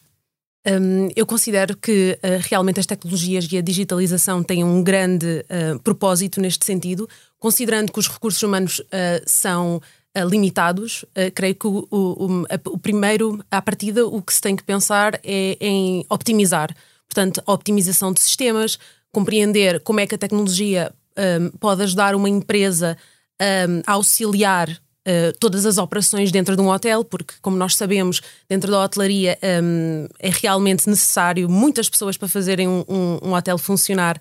Um, 0.68 1.10
eu 1.16 1.28
considero 1.28 1.78
que 1.78 2.18
uh, 2.24 2.42
realmente 2.50 2.80
as 2.80 2.88
tecnologias 2.88 3.48
e 3.52 3.58
a 3.58 3.62
digitalização 3.62 4.44
têm 4.44 4.64
um 4.64 4.84
grande 4.84 5.46
uh, 5.46 5.80
propósito 5.80 6.42
neste 6.42 6.66
sentido, 6.66 7.08
considerando 7.40 7.92
que 7.92 8.00
os 8.00 8.08
recursos 8.08 8.42
humanos 8.42 8.82
são 9.28 9.80
limitados, 10.24 11.04
creio 11.34 11.56
que 11.56 11.68
o, 11.68 11.88
o, 11.92 12.46
o, 12.68 12.78
primeiro, 12.78 13.44
à 13.52 13.62
partida, 13.62 14.06
o 14.06 14.22
que 14.22 14.34
se 14.34 14.42
tem 14.42 14.56
que 14.56 14.64
pensar 14.64 15.20
é 15.24 15.58
em 15.60 16.06
optimizar. 16.10 16.76
Portanto, 17.08 17.42
a 17.46 17.54
optimização 17.54 18.12
de 18.14 18.22
sistemas, 18.22 18.78
compreender 19.12 19.80
como 19.80 20.00
é 20.02 20.08
que 20.08 20.16
a 20.16 20.18
tecnologia 20.18 20.92
um, 21.18 21.50
pode 21.58 21.84
ajudar 21.84 22.14
uma 22.16 22.30
empresa 22.30 22.98
um, 23.42 23.82
a 23.88 23.94
auxiliar 23.94 24.70
uh, 24.70 25.38
todas 25.40 25.66
as 25.66 25.78
operações 25.78 26.32
dentro 26.32 26.56
de 26.56 26.62
um 26.62 26.70
hotel, 26.70 27.04
porque, 27.06 27.36
como 27.42 27.56
nós 27.56 27.76
sabemos, 27.76 28.22
dentro 28.50 28.70
da 28.70 28.84
hotelaria 28.84 29.38
um, 29.64 30.08
é 30.20 30.30
realmente 30.30 30.90
necessário 30.90 31.50
muitas 31.50 31.90
pessoas 31.90 32.18
para 32.18 32.28
fazerem 32.28 32.68
um 32.68 33.34
hotel 33.34 33.58
funcionar 33.58 34.18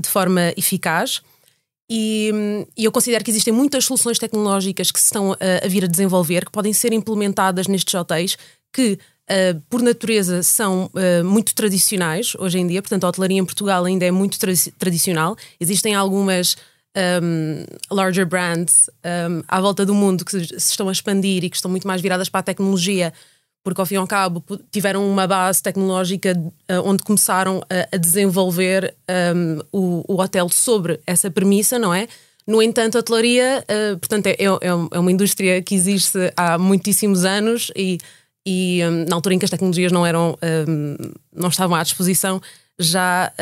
de 0.00 0.08
forma 0.08 0.54
eficaz. 0.56 1.20
E, 1.88 2.32
e, 2.76 2.84
eu 2.84 2.90
considero 2.90 3.24
que 3.24 3.30
existem 3.30 3.52
muitas 3.52 3.84
soluções 3.84 4.18
tecnológicas 4.18 4.90
que 4.90 4.98
se 4.98 5.06
estão 5.06 5.32
a, 5.32 5.64
a 5.64 5.68
vir 5.68 5.84
a 5.84 5.88
desenvolver, 5.88 6.44
que 6.44 6.50
podem 6.50 6.72
ser 6.72 6.92
implementadas 6.92 7.68
nestes 7.68 7.94
hotéis, 7.94 8.36
que 8.72 8.98
Uh, 9.28 9.60
por 9.68 9.82
natureza 9.82 10.40
são 10.44 10.88
uh, 10.94 11.24
muito 11.24 11.52
tradicionais 11.52 12.36
hoje 12.38 12.60
em 12.60 12.66
dia, 12.68 12.80
portanto 12.80 13.02
a 13.02 13.08
hotelaria 13.08 13.40
em 13.40 13.44
Portugal 13.44 13.84
ainda 13.84 14.04
é 14.04 14.10
muito 14.12 14.38
tra 14.38 14.52
tradicional. 14.78 15.36
Existem 15.58 15.96
algumas 15.96 16.56
um, 16.96 17.64
larger 17.90 18.26
brands 18.26 18.88
um, 19.04 19.42
à 19.46 19.60
volta 19.60 19.84
do 19.84 19.94
mundo 19.94 20.24
que 20.24 20.30
se 20.30 20.70
estão 20.70 20.88
a 20.88 20.92
expandir 20.92 21.44
e 21.44 21.50
que 21.50 21.56
estão 21.56 21.70
muito 21.70 21.86
mais 21.86 22.00
viradas 22.00 22.28
para 22.28 22.40
a 22.40 22.44
tecnologia, 22.44 23.12
porque 23.66 23.80
ao 23.80 23.86
fim 23.86 23.94
e 23.94 23.98
ao 23.98 24.06
cabo 24.06 24.44
tiveram 24.70 25.10
uma 25.10 25.26
base 25.26 25.60
tecnológica 25.60 26.38
uh, 26.38 26.88
onde 26.88 27.02
começaram 27.02 27.60
a, 27.68 27.96
desenvolver 27.96 28.94
um, 29.34 29.58
o, 29.72 30.04
o, 30.06 30.20
hotel 30.22 30.48
sobre 30.48 31.00
essa 31.04 31.28
premissa, 31.32 31.76
não 31.76 31.92
é? 31.92 32.06
No 32.46 32.62
entanto, 32.62 32.94
a 32.94 33.00
hotelaria, 33.00 33.64
portanto, 33.98 34.28
é, 34.28 34.36
é, 34.38 34.44
é, 34.44 34.98
uma 35.00 35.10
indústria 35.10 35.60
que 35.60 35.74
existe 35.74 36.32
há 36.36 36.56
muitíssimos 36.56 37.24
anos 37.24 37.72
e 37.74 37.98
e 38.46 38.80
um, 38.84 39.04
na 39.08 39.16
altura 39.16 39.34
em 39.34 39.38
que 39.40 39.44
as 39.44 39.50
tecnologias 39.50 39.90
não 39.90 40.06
eram 40.06 40.38
um, 40.68 40.96
não 41.34 41.48
estavam 41.48 41.74
à 41.74 41.82
disposição 41.82 42.40
já 42.78 43.32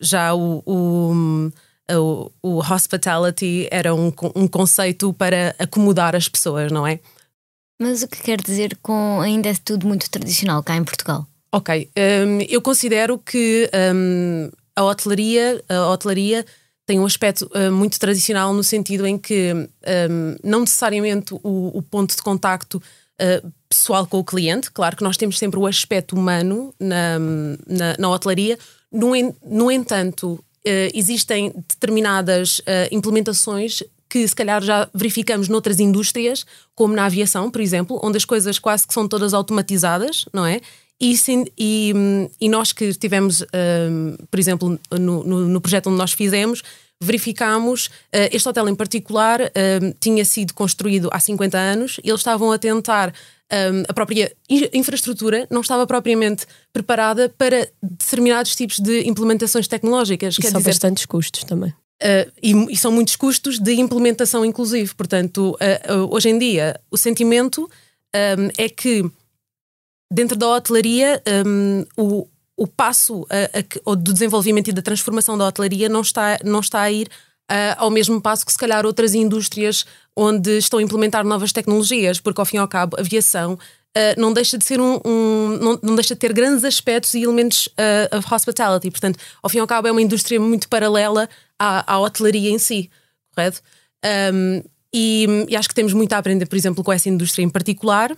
já 0.00 0.34
o, 0.34 0.62
o, 0.64 1.52
o, 1.90 2.32
o, 2.42 2.58
hospitality 2.60 3.68
era 3.70 3.94
um, 3.94 4.10
um 4.34 4.48
conceito 4.48 5.12
para 5.12 5.54
acomodar 5.58 6.16
as 6.16 6.30
pessoas, 6.30 6.72
não 6.72 6.86
é? 6.86 7.00
Mas 7.78 8.02
o 8.02 8.08
que 8.08 8.22
quer 8.22 8.40
dizer 8.40 8.76
com 8.82 9.20
ainda 9.20 9.48
é 9.48 9.54
tudo 9.64 9.86
muito 9.86 10.10
tradicional 10.10 10.62
cá 10.62 10.76
em 10.76 10.84
Portugal? 10.84 11.26
Ok, 11.52 11.90
hum, 11.96 12.40
eu 12.48 12.60
considero 12.60 13.18
que 13.18 13.70
hum, 13.94 14.50
a 14.74 14.84
hotelaria, 14.84 15.62
a 15.68 15.88
hotelaria 15.88 16.44
tem 16.88 16.98
um 16.98 17.04
aspecto 17.04 17.50
uh, 17.54 17.70
muito 17.70 18.00
tradicional 18.00 18.54
no 18.54 18.64
sentido 18.64 19.06
em 19.06 19.18
que 19.18 19.52
um, 19.52 20.36
não 20.42 20.60
necessariamente 20.60 21.34
o, 21.34 21.76
o, 21.76 21.82
ponto 21.82 22.16
de 22.16 22.22
contacto 22.22 22.78
uh, 22.78 23.52
pessoal 23.68 24.06
com 24.06 24.18
o 24.18 24.24
cliente. 24.24 24.70
Claro 24.70 24.96
que 24.96 25.04
nós 25.04 25.18
temos 25.18 25.38
sempre 25.38 25.60
o 25.60 25.66
aspecto 25.66 26.16
humano 26.16 26.74
na, 26.80 27.18
na, 27.66 27.96
na 27.98 28.08
hotelaria. 28.08 28.58
No, 28.90 29.10
no 29.44 29.70
entanto, 29.70 30.32
uh, 30.32 30.90
existem 30.94 31.52
determinadas 31.68 32.62
implementações 32.90 33.82
que 34.08 34.26
se 34.26 34.34
calhar 34.34 34.62
já 34.62 34.88
verificamos 34.94 35.48
noutras 35.48 35.78
indústrias, 35.80 36.46
como 36.74 36.94
na 36.94 37.04
aviação, 37.04 37.50
por 37.50 37.60
exemplo, 37.60 38.00
onde 38.02 38.16
as 38.16 38.24
coisas 38.24 38.58
quase 38.58 38.86
que 38.86 38.94
são 38.94 39.06
todas 39.06 39.34
automatizadas, 39.34 40.24
não 40.32 40.46
é? 40.46 40.60
E, 41.00 41.16
sim, 41.16 41.44
e, 41.56 41.92
e 42.40 42.48
nós 42.48 42.72
que 42.72 42.86
estivemos, 42.86 43.42
um, 43.42 44.16
por 44.28 44.40
exemplo, 44.40 44.80
no, 44.90 45.22
no, 45.22 45.48
no, 45.48 45.60
projeto 45.60 45.88
onde 45.88 45.98
nós 45.98 46.12
fizemos, 46.12 46.62
verificámos, 47.00 47.86
uh, 47.86 48.28
este 48.32 48.48
hotel 48.48 48.68
em 48.68 48.74
particular 48.74 49.40
uh, 49.40 49.94
tinha 50.00 50.24
sido 50.24 50.52
construído 50.54 51.08
há 51.12 51.20
50 51.20 51.56
anos 51.56 52.00
e 52.02 52.08
eles 52.08 52.20
estavam 52.20 52.50
a 52.50 52.58
tentar 52.58 53.14
um, 53.50 53.82
a 53.88 53.94
própria 53.94 54.30
infraestrutura 54.74 55.46
não 55.50 55.62
estava 55.62 55.86
propriamente 55.86 56.46
preparada 56.72 57.28
para 57.30 57.68
determinados 57.82 58.54
tipos 58.54 58.78
de 58.78 59.08
implementações 59.08 59.66
tecnológicas. 59.66 60.36
E 60.38 60.42
são 60.42 60.58
dizer, 60.60 60.70
bastantes 60.70 61.06
custos 61.06 61.44
também. 61.44 61.72
Uh, 62.00 62.30
e, 62.40 62.72
e, 62.72 62.76
são 62.76 62.92
muitos 62.92 63.16
custos 63.16 63.58
de 63.58 63.74
implementação, 63.74 64.44
inclusive. 64.44 64.94
Portanto, 64.94 65.56
uh, 65.56 65.94
uh, 65.94 66.14
hoje 66.14 66.28
em 66.28 66.38
dia, 66.38 66.80
o 66.90 66.96
sentimento 66.96 67.68
um, 68.14 68.48
é 68.56 68.68
que 68.68 69.04
dentro 70.12 70.36
da 70.36 70.48
hotelaria 70.48 71.20
um, 71.44 71.84
o, 71.96 72.28
o 72.56 72.66
passo 72.68 73.26
a, 73.28 73.90
a, 73.90 73.94
do 73.96 74.12
desenvolvimento 74.12 74.68
e 74.68 74.72
da 74.72 74.80
transformação 74.80 75.36
da 75.36 75.48
hotelaria 75.48 75.88
não 75.88 76.00
está, 76.00 76.38
não 76.44 76.60
está 76.60 76.82
a 76.82 76.90
ir 76.90 77.08
ao 77.78 77.90
mesmo 77.90 78.20
passo 78.20 78.44
que, 78.44 78.52
se 78.52 78.58
calhar, 78.58 78.84
outras 78.84 79.14
indústrias 79.14 79.86
onde 80.14 80.58
estão 80.58 80.80
a 80.80 80.82
implementar 80.82 81.24
novas 81.24 81.50
tecnologias, 81.50 82.20
porque, 82.20 82.38
ao 82.38 82.44
fim 82.44 82.56
e 82.56 82.60
ao 82.60 82.68
cabo, 82.68 83.00
aviação 83.00 83.58
Uh, 83.96 84.20
não 84.20 84.32
deixa 84.32 84.56
de 84.56 84.64
ser 84.64 84.80
um, 84.80 85.00
um 85.04 85.58
não, 85.60 85.78
não, 85.82 85.94
deixa 85.94 86.14
de 86.14 86.20
ter 86.20 86.32
grandes 86.32 86.62
aspectos 86.62 87.14
e 87.14 87.22
elementos 87.22 87.66
uh, 87.68 88.18
of 88.18 88.32
hospitality. 88.32 88.90
Portanto, 88.90 89.18
ao 89.42 89.50
fim 89.50 89.58
e 89.58 89.60
ao 89.60 89.66
cabo, 89.66 89.88
é 89.88 89.92
uma 89.92 90.02
indústria 90.02 90.38
muito 90.38 90.68
paralela 90.68 91.28
à, 91.58 91.94
à 91.94 91.98
hotelaria 91.98 92.50
em 92.50 92.58
si, 92.58 92.90
correto? 93.34 93.60
Um, 94.32 94.62
e, 94.94 95.26
e, 95.48 95.56
acho 95.56 95.68
que 95.68 95.74
temos 95.74 95.92
muito 95.92 96.12
a 96.12 96.18
aprender, 96.18 96.46
por 96.46 96.56
exemplo, 96.56 96.84
com 96.84 96.92
essa 96.92 97.08
indústria 97.08 97.42
em 97.42 97.48
particular, 97.48 98.16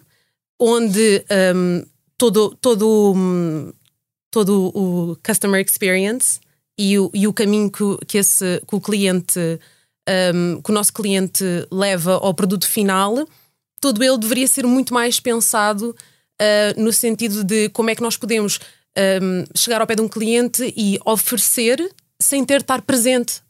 onde 0.58 1.24
um, 1.54 1.84
todo, 2.16 2.54
todo, 2.60 3.74
todo 4.30 4.72
o 4.74 5.16
customer 5.24 5.64
experience 5.64 6.38
e 6.78 6.98
o, 6.98 7.10
e 7.14 7.26
o 7.26 7.32
caminho 7.32 7.70
que, 7.70 7.82
que, 8.06 8.18
esse, 8.18 8.62
que 8.66 8.74
o 8.74 8.80
cliente, 8.80 9.38
um, 10.34 10.60
que 10.60 10.70
o 10.70 10.74
nosso 10.74 10.92
cliente 10.92 11.44
leva 11.70 12.14
ao 12.14 12.34
produto 12.34 12.66
final, 12.66 13.26
todo 13.80 14.02
ele 14.02 14.18
deveria 14.18 14.46
ser 14.46 14.66
muito 14.66 14.92
mais 14.92 15.18
pensado 15.18 15.96
uh, 16.40 16.80
no 16.80 16.92
sentido 16.92 17.42
de 17.42 17.68
como 17.70 17.90
é 17.90 17.94
que 17.94 18.02
nós 18.02 18.16
podemos 18.16 18.60
um, 19.22 19.44
chegar 19.56 19.80
ao 19.80 19.86
pé 19.86 19.94
de 19.94 20.02
um 20.02 20.08
cliente 20.08 20.72
e 20.76 20.98
oferecer 21.04 21.90
sem 22.20 22.44
ter 22.44 22.58
de 22.58 22.64
estar 22.64 22.82
presente 22.82 23.40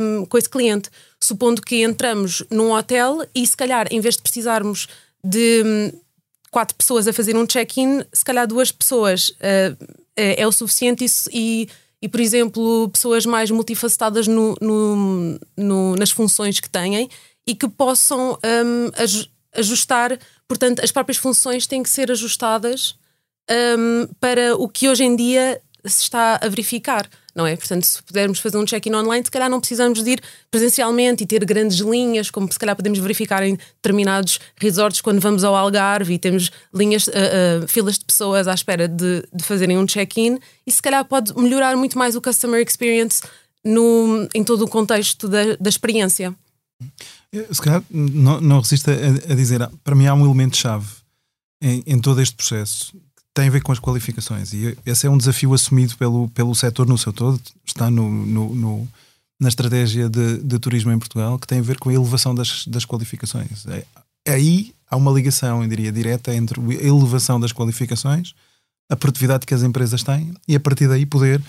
um, 0.00 0.24
com 0.26 0.38
esse 0.38 0.48
cliente. 0.48 0.90
Supondo 1.20 1.62
que 1.62 1.82
entramos 1.82 2.42
num 2.50 2.72
hotel 2.72 3.26
e 3.34 3.46
se 3.46 3.56
calhar, 3.56 3.86
em 3.90 4.00
vez 4.00 4.16
de 4.16 4.22
precisarmos 4.22 4.88
de 5.24 5.62
um, 5.64 5.92
quatro 6.50 6.74
pessoas 6.76 7.08
a 7.08 7.12
fazer 7.12 7.36
um 7.36 7.46
check-in, 7.46 8.04
se 8.12 8.24
calhar 8.24 8.46
duas 8.46 8.70
pessoas 8.70 9.30
uh, 9.30 9.76
é, 10.16 10.42
é, 10.42 10.46
o 10.46 10.52
suficiente 10.52 11.04
e, 11.32 11.68
e, 12.00 12.08
por 12.08 12.20
exemplo, 12.20 12.88
pessoas 12.90 13.24
mais 13.24 13.50
multifacetadas 13.50 14.26
no, 14.28 14.54
no, 14.60 15.40
no, 15.56 15.96
nas 15.96 16.10
funções 16.10 16.60
que 16.60 16.68
têm 16.68 17.08
e 17.46 17.54
que 17.54 17.68
possam 17.68 18.38
um, 18.44 18.90
ajustar. 19.54 20.18
Portanto, 20.48 20.80
as 20.82 20.92
próprias 20.92 21.18
funções 21.18 21.66
têm 21.66 21.82
que 21.82 21.90
ser 21.90 22.10
ajustadas 22.10 22.96
um, 23.78 24.08
para 24.20 24.56
o 24.56 24.68
que 24.68 24.88
hoje 24.88 25.04
em 25.04 25.16
dia 25.16 25.60
se 25.84 26.02
está 26.02 26.38
a 26.40 26.48
verificar 26.48 27.08
não 27.34 27.46
é? 27.46 27.56
Portanto, 27.56 27.84
se 27.84 28.02
pudermos 28.02 28.38
fazer 28.38 28.58
um 28.58 28.64
check-in 28.64 28.94
online, 28.94 29.24
se 29.24 29.30
calhar 29.30 29.48
não 29.48 29.58
precisamos 29.58 30.02
de 30.02 30.10
ir 30.10 30.20
presencialmente 30.50 31.24
e 31.24 31.26
ter 31.26 31.44
grandes 31.44 31.78
linhas, 31.78 32.30
como 32.30 32.50
se 32.52 32.58
calhar 32.58 32.76
podemos 32.76 32.98
verificar 32.98 33.42
em 33.42 33.56
determinados 33.56 34.38
resorts 34.56 35.00
quando 35.00 35.20
vamos 35.20 35.42
ao 35.42 35.54
Algarve 35.56 36.14
e 36.14 36.18
temos 36.18 36.50
linhas, 36.74 37.06
uh, 37.06 37.10
uh, 37.62 37.68
filas 37.68 37.98
de 37.98 38.04
pessoas 38.04 38.46
à 38.46 38.54
espera 38.54 38.86
de, 38.86 39.24
de 39.32 39.44
fazerem 39.44 39.78
um 39.78 39.86
check-in 39.86 40.38
e 40.66 40.70
se 40.70 40.82
calhar 40.82 41.04
pode 41.04 41.34
melhorar 41.36 41.76
muito 41.76 41.98
mais 41.98 42.14
o 42.14 42.20
customer 42.20 42.60
experience 42.60 43.22
no, 43.64 44.28
em 44.34 44.44
todo 44.44 44.64
o 44.64 44.68
contexto 44.68 45.28
da, 45.28 45.56
da 45.58 45.70
experiência. 45.70 46.34
Se 47.50 47.60
calhar 47.60 47.82
não, 47.90 48.40
não 48.40 48.60
resisto 48.60 48.90
a, 48.90 49.32
a 49.32 49.34
dizer, 49.34 49.68
para 49.82 49.94
mim 49.94 50.06
há 50.06 50.14
um 50.14 50.24
elemento-chave 50.24 50.86
em, 51.60 51.82
em 51.86 51.98
todo 51.98 52.20
este 52.20 52.34
processo 52.34 52.92
tem 53.34 53.48
a 53.48 53.50
ver 53.50 53.62
com 53.62 53.72
as 53.72 53.78
qualificações 53.78 54.52
e 54.52 54.76
esse 54.84 55.06
é 55.06 55.10
um 55.10 55.16
desafio 55.16 55.54
assumido 55.54 55.96
pelo, 55.96 56.28
pelo 56.30 56.54
setor 56.54 56.86
no 56.86 56.98
seu 56.98 57.12
todo, 57.12 57.40
está 57.64 57.90
no, 57.90 58.10
no, 58.10 58.54
no 58.54 58.88
na 59.40 59.48
estratégia 59.48 60.08
de, 60.08 60.38
de, 60.38 60.58
turismo 60.58 60.92
em 60.92 60.98
Portugal, 60.98 61.36
que 61.36 61.48
tem 61.48 61.58
a 61.58 61.62
ver 61.62 61.78
com 61.78 61.88
a 61.88 61.92
elevação 61.92 62.32
das, 62.32 62.64
das 62.66 62.84
qualificações. 62.84 63.66
É, 63.66 63.84
aí 64.28 64.72
há 64.88 64.96
uma 64.96 65.10
ligação, 65.10 65.62
eu 65.62 65.68
diria, 65.68 65.90
direta 65.90 66.32
entre 66.32 66.60
a 66.60 66.86
elevação 66.86 67.40
das 67.40 67.52
qualificações, 67.52 68.34
a 68.88 68.94
produtividade 68.94 69.44
que 69.44 69.54
as 69.54 69.62
empresas 69.62 70.04
têm 70.04 70.32
e 70.46 70.54
a 70.54 70.60
partir 70.60 70.86
daí 70.86 71.04
poder 71.04 71.42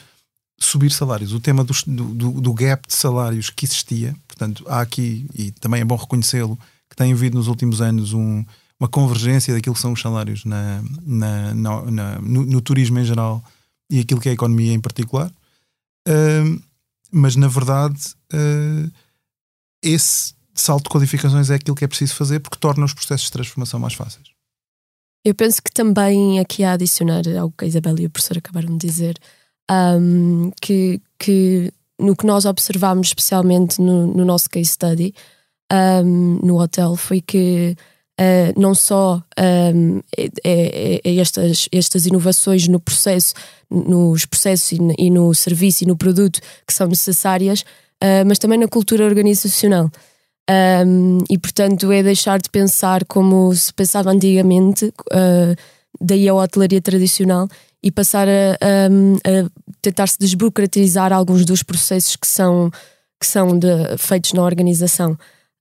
subir 0.59 0.91
salários. 0.91 1.33
O 1.33 1.39
tema 1.39 1.63
do, 1.63 1.73
do, 1.85 2.41
do 2.41 2.53
gap 2.53 2.87
de 2.87 2.95
salários 2.95 3.51
que 3.51 3.65
existia, 3.65 4.15
portanto, 4.43 4.65
há 4.67 4.81
aqui, 4.81 5.27
e 5.33 5.51
também 5.51 5.81
é 5.81 5.85
bom 5.85 5.95
reconhecê-lo, 5.95 6.57
que 6.89 6.95
tem 6.95 7.13
havido 7.13 7.37
nos 7.37 7.47
últimos 7.47 7.81
anos 7.81 8.13
um, 8.13 8.43
uma 8.79 8.87
convergência 8.87 9.53
daquilo 9.53 9.75
que 9.75 9.81
são 9.81 9.93
os 9.93 10.01
salários 10.01 10.43
na, 10.45 10.83
na, 11.05 11.53
na, 11.53 12.21
no, 12.21 12.45
no, 12.45 12.61
turismo 12.61 12.99
em 12.99 13.05
geral 13.05 13.43
e 13.89 13.99
aquilo 13.99 14.19
que 14.19 14.27
é 14.27 14.31
a 14.31 14.35
economia 14.35 14.73
em 14.73 14.79
particular. 14.79 15.31
Uh, 16.07 16.61
mas 17.11 17.35
na 17.35 17.47
verdade, 17.47 17.99
uh, 18.33 18.91
esse 19.81 20.33
salto 20.53 20.83
de 20.83 20.89
qualificações 20.89 21.49
é 21.49 21.55
aquilo 21.55 21.75
que 21.75 21.85
é 21.85 21.87
preciso 21.87 22.15
fazer 22.15 22.39
porque 22.39 22.57
torna 22.59 22.85
os 22.85 22.93
processos 22.93 23.27
de 23.27 23.31
transformação 23.31 23.79
mais 23.79 23.93
fáceis. 23.93 24.27
Eu 25.25 25.33
penso 25.33 25.63
que 25.63 25.71
também 25.71 26.39
aqui 26.39 26.63
a 26.63 26.73
adicionar 26.73 27.23
ao 27.39 27.49
que 27.49 27.63
a 27.63 27.67
Isabel 27.67 27.97
e 27.97 28.05
o 28.05 28.09
professor 28.09 28.37
acabaram 28.37 28.77
de 28.77 28.85
dizer, 28.85 29.17
um, 29.71 30.51
que, 30.61 31.01
que 31.17 31.71
no 31.99 32.15
que 32.15 32.25
nós 32.25 32.45
observámos, 32.45 33.07
especialmente 33.07 33.81
no, 33.81 34.07
no 34.07 34.25
nosso 34.25 34.49
case 34.49 34.71
study, 34.71 35.13
um, 35.71 36.39
no 36.43 36.61
hotel, 36.61 36.95
foi 36.95 37.21
que 37.21 37.75
Uh, 38.13 38.53
não 38.55 38.75
só 38.75 39.23
um, 39.73 39.99
é, 40.15 40.29
é, 40.43 41.01
é 41.03 41.15
estas, 41.17 41.67
estas 41.71 42.05
inovações 42.05 42.67
no 42.67 42.79
processo, 42.79 43.33
nos 43.71 44.23
processos 44.23 44.71
e, 44.71 44.77
e, 44.99 45.09
no 45.09 45.33
serviço 45.33 45.83
e 45.83 45.87
no 45.87 45.97
produto 45.97 46.39
que 46.67 46.71
são 46.71 46.85
necessárias, 46.85 47.61
uh, 47.61 48.23
mas 48.27 48.37
também 48.37 48.59
na 48.59 48.67
cultura 48.67 49.03
organizacional. 49.03 49.89
Um, 50.85 51.17
e 51.27 51.39
portanto 51.39 51.91
é 51.91 52.03
deixar 52.03 52.39
de 52.39 52.51
pensar 52.51 53.03
como 53.05 53.51
se 53.55 53.73
pensava 53.73 54.11
antigamente, 54.11 54.85
uh, 54.85 55.55
daí 55.99 56.29
a 56.29 56.35
hotelaria 56.35 56.81
tradicional, 56.81 57.47
e 57.83 57.91
passar 57.91 58.27
a, 58.27 58.31
a, 58.61 59.45
a 59.45 59.49
tentar 59.81 60.07
se 60.07 60.17
desburocratizar 60.17 61.11
alguns 61.11 61.45
dos 61.45 61.61
processos 61.61 62.15
que 62.15 62.27
são, 62.27 62.71
que 63.19 63.27
são 63.27 63.59
de, 63.59 63.67
feitos 63.97 64.31
na 64.33 64.41
organização. 64.41 65.17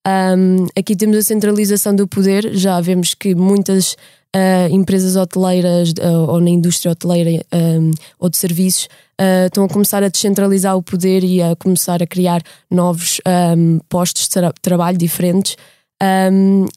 Um, 0.06 0.66
aqui 0.76 0.96
temos 0.96 1.16
a 1.16 1.22
centralização 1.22 1.94
do 1.94 2.08
poder, 2.08 2.54
já 2.54 2.80
vemos 2.80 3.14
que 3.14 3.35
muitas 3.35 3.96
uh, 4.35 4.68
empresas 4.70 5.16
hoteleiras 5.16 5.90
uh, 5.90 6.28
ou 6.28 6.40
na 6.40 6.50
indústria 6.50 6.92
hoteleira 6.92 7.44
um, 7.52 7.90
ou 8.18 8.28
de 8.28 8.37
serviços 8.37 8.87
uh, 9.20 9.46
estão 9.46 9.64
a 9.64 9.68
começar 9.68 10.02
a 10.02 10.08
descentralizar 10.08 10.76
o 10.76 10.82
poder 10.82 11.22
e 11.22 11.40
a 11.40 11.54
começar 11.54 12.02
a 12.02 12.06
criar 12.06 12.42
novos 12.70 13.20
um, 13.56 13.78
postos 13.88 14.22
de 14.22 14.30
tra 14.30 14.52
trabalho 14.61 14.98
diferentes. 14.98 15.56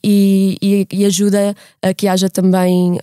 E, 0.03 0.57
e, 0.61 0.87
e, 0.91 1.05
ajuda 1.05 1.55
a 1.81 1.93
que 1.93 2.07
haja 2.07 2.29
também 2.29 2.99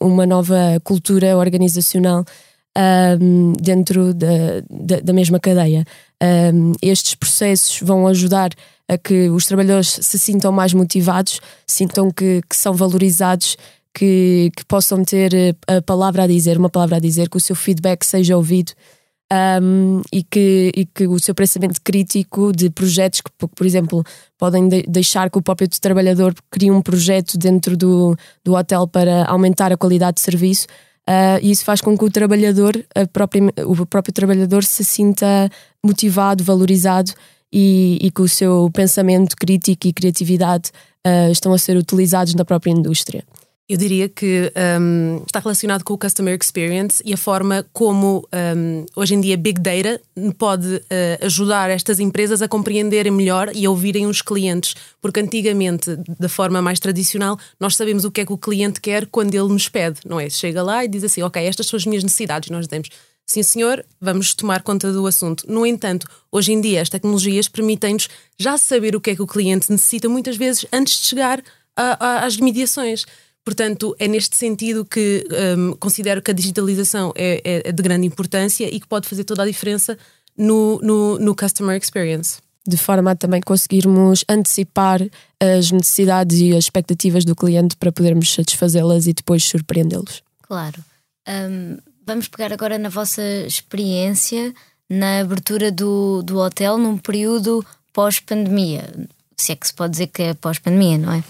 uma 0.00 0.24
nova 0.24 0.80
cultura 0.84 1.36
organizacional 1.36 2.24
dentro 3.60 4.14
da, 4.14 4.26
da, 4.70 5.00
da, 5.00 5.12
mesma 5.12 5.40
cadeia. 5.40 5.84
estes 6.80 7.16
processos 7.16 7.80
vão 7.82 8.06
ajudar 8.06 8.50
a 8.88 8.96
que 8.96 9.28
os 9.28 9.46
trabalhadores 9.46 9.98
se 10.02 10.18
sintam 10.18 10.52
mais 10.52 10.72
motivados, 10.72 11.40
sintam 11.66 12.10
que, 12.10 12.40
que 12.48 12.56
são 12.56 12.72
valorizados, 12.72 13.56
que, 13.92 14.50
que, 14.56 14.64
possam 14.64 15.04
ter 15.04 15.34
eh, 15.34 15.54
a 15.66 15.82
palavra 15.82 16.24
a 16.24 16.26
dizer, 16.26 16.58
uma 16.58 16.68
palavra 16.68 16.96
a 16.96 17.00
dizer, 17.00 17.28
que 17.28 17.36
o 17.36 17.40
seu 17.40 17.56
feedback 17.56 18.04
seja 18.04 18.36
ouvido 18.36 18.72
um, 19.32 20.02
e, 20.12 20.22
que, 20.22 20.72
e 20.74 20.86
que 20.86 21.06
o 21.06 21.18
seu 21.18 21.34
pensamento 21.34 21.80
crítico 21.82 22.52
de 22.52 22.70
projetos 22.70 23.20
que, 23.20 23.30
por 23.48 23.66
exemplo, 23.66 24.04
podem 24.38 24.68
de 24.68 24.82
deixar 24.82 25.30
que 25.30 25.38
o 25.38 25.42
próprio 25.42 25.68
trabalhador 25.80 26.34
crie 26.50 26.70
um 26.70 26.80
projeto 26.80 27.36
dentro 27.36 27.76
do, 27.76 28.16
do 28.44 28.54
hotel 28.54 28.86
para 28.86 29.24
aumentar 29.26 29.72
a 29.72 29.76
qualidade 29.76 30.16
de 30.16 30.20
serviço. 30.20 30.66
Uh, 31.08 31.38
e 31.40 31.50
isso 31.52 31.64
faz 31.64 31.80
com 31.80 31.96
que 31.96 32.04
o 32.04 32.10
trabalhador, 32.10 32.74
própria, 33.12 33.42
o 33.64 33.86
próprio 33.86 34.12
trabalhador, 34.12 34.64
se 34.64 34.84
sinta 34.84 35.48
motivado, 35.84 36.42
valorizado 36.42 37.12
e, 37.52 37.98
e 38.02 38.10
que 38.10 38.20
o 38.20 38.28
seu 38.28 38.68
pensamento 38.72 39.36
crítico 39.36 39.86
e 39.86 39.92
criatividade 39.92 40.70
uh, 41.06 41.30
estão 41.30 41.52
a 41.52 41.58
ser 41.58 41.76
utilizados 41.76 42.34
na 42.34 42.44
própria 42.44 42.72
indústria. 42.72 43.24
Eu 43.68 43.76
diria 43.76 44.08
que 44.08 44.52
um, 44.80 45.24
está 45.26 45.40
relacionado 45.40 45.82
com 45.82 45.92
o 45.92 45.98
customer 45.98 46.38
experience 46.40 47.02
e 47.04 47.12
a 47.12 47.16
forma 47.16 47.66
como 47.72 48.24
um, 48.56 48.86
hoje 48.94 49.14
em 49.14 49.20
dia 49.20 49.36
Big 49.36 49.60
Data 49.60 50.00
pode 50.38 50.76
uh, 50.76 51.24
ajudar 51.24 51.68
estas 51.68 51.98
empresas 51.98 52.40
a 52.40 52.46
compreenderem 52.46 53.10
melhor 53.10 53.50
e 53.52 53.66
a 53.66 53.70
ouvirem 53.70 54.06
os 54.06 54.22
clientes. 54.22 54.76
Porque 55.02 55.18
antigamente, 55.18 55.96
da 56.16 56.28
forma 56.28 56.62
mais 56.62 56.78
tradicional, 56.78 57.36
nós 57.58 57.74
sabemos 57.74 58.04
o 58.04 58.10
que 58.12 58.20
é 58.20 58.24
que 58.24 58.32
o 58.32 58.38
cliente 58.38 58.80
quer 58.80 59.06
quando 59.06 59.34
ele 59.34 59.48
nos 59.48 59.68
pede, 59.68 59.98
não 60.06 60.20
é? 60.20 60.30
Chega 60.30 60.62
lá 60.62 60.84
e 60.84 60.88
diz 60.88 61.02
assim: 61.02 61.22
Ok, 61.22 61.44
estas 61.44 61.66
são 61.66 61.76
as 61.76 61.84
minhas 61.84 62.04
necessidades. 62.04 62.50
Nós 62.50 62.68
dizemos: 62.68 62.88
sim 63.26 63.42
senhor, 63.42 63.84
vamos 64.00 64.32
tomar 64.32 64.62
conta 64.62 64.92
do 64.92 65.08
assunto. 65.08 65.44
No 65.52 65.66
entanto, 65.66 66.06
hoje 66.30 66.52
em 66.52 66.60
dia 66.60 66.80
as 66.80 66.88
tecnologias 66.88 67.48
permitem-nos 67.48 68.08
já 68.38 68.56
saber 68.56 68.94
o 68.94 69.00
que 69.00 69.10
é 69.10 69.16
que 69.16 69.22
o 69.22 69.26
cliente 69.26 69.72
necessita 69.72 70.08
muitas 70.08 70.36
vezes 70.36 70.64
antes 70.72 71.00
de 71.00 71.08
chegar 71.08 71.42
a, 71.76 72.06
a, 72.06 72.24
às 72.24 72.36
mediações. 72.36 73.04
Portanto, 73.46 73.94
é 74.00 74.08
neste 74.08 74.34
sentido 74.36 74.84
que 74.84 75.24
um, 75.56 75.72
considero 75.74 76.20
que 76.20 76.32
a 76.32 76.34
digitalização 76.34 77.12
é, 77.14 77.62
é, 77.68 77.70
de 77.70 77.80
grande 77.80 78.04
importância 78.04 78.66
e 78.66 78.80
que 78.80 78.88
pode 78.88 79.08
fazer 79.08 79.22
toda 79.22 79.44
a 79.44 79.46
diferença 79.46 79.96
no, 80.36 80.80
no, 80.82 81.16
no 81.20 81.32
customer 81.32 81.80
experience 81.80 82.38
de 82.68 82.76
forma 82.76 83.12
a 83.12 83.14
também 83.14 83.40
conseguirmos 83.40 84.24
antecipar 84.28 85.00
as 85.38 85.70
necessidades 85.70 86.40
e 86.40 86.50
as 86.50 86.64
expectativas 86.64 87.24
do 87.24 87.36
cliente 87.36 87.76
para 87.76 87.92
podermos 87.92 88.34
satisfazê-las 88.34 89.06
e 89.06 89.12
depois 89.12 89.44
surpreendê-los. 89.44 90.20
Claro. 90.42 90.82
Um, 91.28 91.78
vamos 92.04 92.26
pegar 92.26 92.52
agora 92.52 92.76
na 92.76 92.88
vossa 92.88 93.22
experiência 93.46 94.52
na 94.90 95.20
abertura 95.20 95.70
do, 95.70 96.24
do 96.24 96.38
hotel 96.38 96.76
num 96.76 96.98
período 96.98 97.64
pós-pandemia. 97.92 98.92
Se 99.36 99.52
é 99.52 99.54
que 99.54 99.68
se 99.68 99.74
pode 99.74 99.92
dizer 99.92 100.08
que 100.08 100.22
é 100.22 100.34
pós-pandemia, 100.34 100.98
não 100.98 101.12
é? 101.12 101.22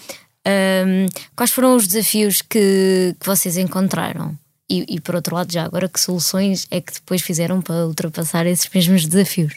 Um, 0.47 1.07
quais 1.35 1.51
foram 1.51 1.75
os 1.75 1.89
desafios 1.89 2.41
que, 2.41 3.17
que 3.19 3.27
vocês 3.27 3.57
encontraram? 3.57 4.39
E, 4.71 4.97
e, 4.97 5.01
por 5.01 5.15
outro 5.15 5.35
lado, 5.35 5.53
já 5.53 5.65
agora, 5.65 5.89
que 5.89 6.01
soluções 6.01 6.67
é 6.71 6.81
que 6.81 6.93
depois 6.93 7.23
fizeram 7.23 7.61
para 7.61 7.87
ultrapassar 7.87 8.47
esses 8.47 8.69
mesmos 8.73 9.07
desafios? 9.07 9.55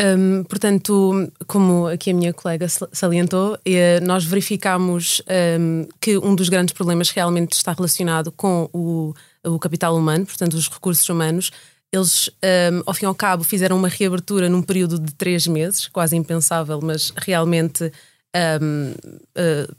Um, 0.00 0.44
portanto, 0.44 1.32
como 1.48 1.88
aqui 1.88 2.10
a 2.10 2.14
minha 2.14 2.32
colega 2.32 2.68
salientou, 2.92 3.58
eh, 3.64 3.98
nós 3.98 4.24
verificamos 4.24 5.20
um, 5.58 5.88
que 6.00 6.16
um 6.18 6.36
dos 6.36 6.48
grandes 6.48 6.72
problemas 6.72 7.10
realmente 7.10 7.54
está 7.54 7.72
relacionado 7.72 8.30
com 8.30 8.70
o, 8.72 9.12
o 9.44 9.58
capital 9.58 9.96
humano, 9.96 10.24
portanto, 10.24 10.54
os 10.54 10.68
recursos 10.68 11.08
humanos. 11.08 11.50
Eles, 11.92 12.28
um, 12.72 12.82
ao 12.86 12.94
fim 12.94 13.06
e 13.06 13.08
ao 13.08 13.14
cabo, 13.14 13.42
fizeram 13.42 13.76
uma 13.76 13.88
reabertura 13.88 14.48
num 14.48 14.62
período 14.62 15.00
de 15.00 15.12
três 15.14 15.48
meses, 15.48 15.88
quase 15.88 16.14
impensável, 16.14 16.78
mas 16.80 17.12
realmente 17.16 17.84
uh, 17.86 19.74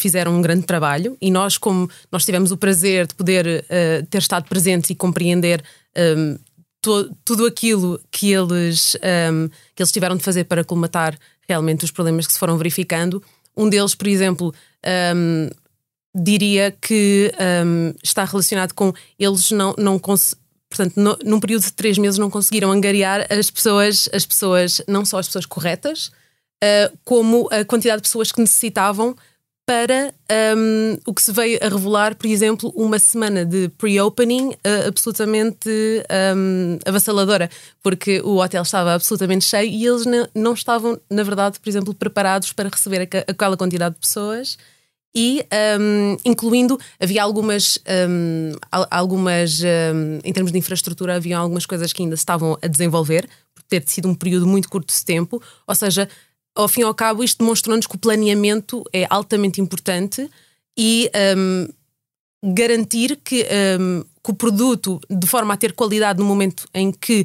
fizeram 0.00 0.36
um 0.36 0.42
grande 0.42 0.64
trabalho. 0.64 1.16
E 1.20 1.30
nós, 1.30 1.58
como 1.58 1.88
nós 2.10 2.24
tivemos 2.24 2.50
o 2.50 2.56
prazer 2.56 3.06
de 3.06 3.14
poder 3.14 3.64
uh, 3.64 4.06
ter 4.06 4.18
estado 4.18 4.48
presentes 4.48 4.90
e 4.90 4.94
compreender 4.94 5.62
to, 6.80 7.14
tudo 7.24 7.46
aquilo 7.46 8.00
que 8.10 8.32
eles, 8.32 8.96
um, 9.32 9.48
que 9.74 9.82
eles 9.82 9.92
tiveram 9.92 10.16
de 10.16 10.22
fazer 10.22 10.44
para 10.44 10.64
colmatar 10.64 11.18
realmente 11.48 11.84
os 11.84 11.90
problemas 11.90 12.26
que 12.26 12.32
se 12.32 12.38
foram 12.38 12.56
verificando. 12.56 13.22
Um 13.56 13.68
deles, 13.68 13.94
por 13.94 14.06
exemplo, 14.06 14.54
um, 15.16 15.50
diria 16.14 16.70
que 16.80 17.32
um, 17.66 17.94
está 18.02 18.24
relacionado 18.24 18.72
com 18.72 18.92
eles 19.18 19.50
não, 19.50 19.74
não 19.78 19.98
portanto, 19.98 20.96
no, 20.96 21.18
num 21.24 21.40
período 21.40 21.62
de 21.62 21.72
três 21.72 21.98
meses 21.98 22.18
não 22.18 22.30
conseguiram 22.30 22.70
angariar 22.70 23.26
as 23.30 23.50
pessoas, 23.50 24.08
as 24.12 24.24
pessoas, 24.24 24.82
não 24.86 25.04
só 25.04 25.18
as 25.18 25.26
pessoas 25.26 25.46
corretas, 25.46 26.10
uh, 26.62 26.96
como 27.04 27.48
a 27.50 27.64
quantidade 27.64 28.02
de 28.02 28.08
pessoas 28.08 28.30
que 28.30 28.40
necessitavam 28.40 29.16
para 29.68 30.14
um, 30.56 30.96
o 31.04 31.12
que 31.12 31.20
se 31.20 31.30
veio 31.30 31.58
a 31.60 31.68
revelar, 31.68 32.14
por 32.14 32.26
exemplo, 32.26 32.72
uma 32.74 32.98
semana 32.98 33.44
de 33.44 33.68
pre-opening 33.76 34.52
uh, 34.52 34.88
absolutamente 34.88 35.68
um, 36.34 36.78
avassaladora, 36.86 37.50
porque 37.82 38.22
o 38.22 38.38
hotel 38.38 38.62
estava 38.62 38.94
absolutamente 38.94 39.44
cheio 39.44 39.70
e 39.70 39.86
eles 39.86 40.06
não 40.34 40.54
estavam, 40.54 40.98
na 41.10 41.22
verdade, 41.22 41.60
por 41.60 41.68
exemplo, 41.68 41.92
preparados 41.92 42.50
para 42.50 42.70
receber 42.70 43.06
aquela 43.28 43.58
quantidade 43.58 43.96
de 43.96 44.00
pessoas. 44.00 44.56
E 45.14 45.44
um, 45.78 46.16
incluindo, 46.24 46.80
havia 46.98 47.22
algumas, 47.22 47.78
hum, 48.08 48.52
algumas 48.90 49.60
hum, 49.60 50.18
em 50.24 50.32
termos 50.32 50.50
de 50.50 50.56
infraestrutura, 50.56 51.16
havia 51.16 51.36
algumas 51.36 51.66
coisas 51.66 51.92
que 51.92 52.02
ainda 52.02 52.14
estavam 52.14 52.56
a 52.62 52.66
desenvolver, 52.66 53.28
por 53.54 53.62
ter 53.64 53.82
sido 53.86 54.08
um 54.08 54.14
período 54.14 54.46
muito 54.46 54.70
curto 54.70 54.94
de 54.94 55.04
tempo, 55.04 55.42
ou 55.66 55.74
seja, 55.74 56.08
ao 56.58 56.66
fim 56.66 56.80
e 56.80 56.84
ao 56.84 56.92
cabo, 56.92 57.22
isto 57.22 57.38
demonstrou-nos 57.38 57.86
que 57.86 57.94
o 57.94 57.98
planeamento 57.98 58.82
é 58.92 59.06
altamente 59.08 59.60
importante 59.60 60.28
e 60.76 61.08
um, 61.36 61.68
garantir 62.52 63.16
que, 63.22 63.46
um, 63.80 64.02
que, 64.22 64.30
o 64.30 64.34
produto, 64.34 65.00
de 65.08 65.26
forma 65.28 65.54
a 65.54 65.56
ter 65.56 65.72
qualidade 65.72 66.18
no 66.18 66.24
momento 66.24 66.68
em 66.74 66.90
que 66.90 67.24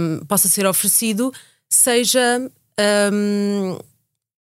um, 0.00 0.26
possa 0.26 0.48
ser 0.48 0.66
oferecido, 0.66 1.32
seja. 1.70 2.50
Um, 3.12 3.78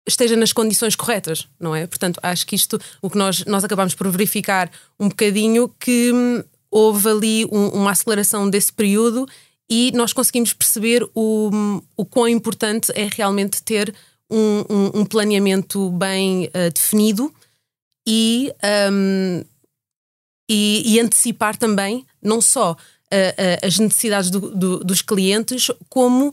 esteja 0.06 0.36
nas 0.36 0.52
condições 0.52 0.96
corretas, 0.96 1.46
não 1.60 1.74
é? 1.74 1.86
Portanto, 1.86 2.18
acho 2.22 2.44
que 2.44 2.56
isto, 2.56 2.80
o 3.00 3.08
que 3.08 3.16
nós, 3.16 3.44
nós 3.44 3.62
acabamos 3.62 3.94
por 3.94 4.08
verificar 4.08 4.68
um 4.98 5.08
bocadinho, 5.08 5.68
que 5.78 6.12
hum, 6.12 6.42
houve 6.68 7.08
ali 7.08 7.44
um, 7.46 7.68
uma 7.68 7.92
aceleração 7.92 8.50
desse 8.50 8.72
período 8.72 9.28
e 9.70 9.92
nós 9.94 10.12
conseguimos 10.12 10.52
perceber 10.52 11.08
o, 11.14 11.50
hum, 11.52 11.80
o 11.96 12.04
quão 12.04 12.28
importante 12.28 12.90
é 12.96 13.08
realmente 13.10 13.62
ter 13.62 13.94
um, 14.32 14.64
um, 14.68 15.00
um 15.00 15.04
planeamento 15.04 15.90
bem 15.90 16.46
uh, 16.46 16.72
definido 16.72 17.32
e, 18.06 18.52
um, 18.90 19.44
e, 20.50 20.94
e, 20.94 21.00
antecipar 21.00 21.56
também 21.56 22.06
não 22.20 22.40
só 22.40 22.72
uh, 22.72 22.74
uh, 22.74 23.66
as 23.66 23.78
necessidades 23.78 24.30
do, 24.30 24.40
do, 24.56 24.78
dos 24.82 25.02
clientes, 25.02 25.70
como 25.88 26.32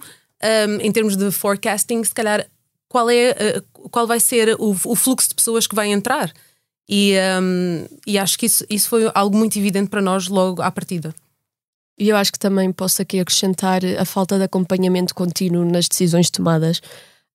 em 0.81 0.89
termos 0.89 1.17
de 1.17 1.29
forecasting, 1.31 2.01
se 2.01 2.13
calhar 2.13 2.47
qual, 2.87 3.09
é, 3.09 3.61
qual 3.91 4.07
vai 4.07 4.21
ser 4.21 4.55
o, 4.57 4.69
o, 4.69 4.95
fluxo 4.95 5.27
de 5.27 5.35
pessoas 5.35 5.67
que 5.67 5.75
vai 5.75 5.91
entrar. 5.91 6.31
E, 6.87 7.15
e 8.07 8.17
acho 8.17 8.39
que 8.39 8.45
isso, 8.45 8.65
isso 8.69 8.87
foi 8.87 9.11
algo 9.13 9.37
muito 9.37 9.59
evidente 9.59 9.89
para 9.89 10.01
nós 10.01 10.29
logo 10.29 10.61
à 10.61 10.71
partida. 10.71 11.13
E 11.99 12.07
eu 12.07 12.15
acho 12.15 12.31
que 12.31 12.39
também 12.39 12.71
posso 12.71 13.01
aqui 13.01 13.19
acrescentar 13.19 13.81
a 13.83 14.05
falta 14.05 14.37
de 14.37 14.45
acompanhamento 14.45 15.13
contínuo 15.13 15.65
nas 15.65 15.89
decisões 15.89 16.29
tomadas 16.29 16.81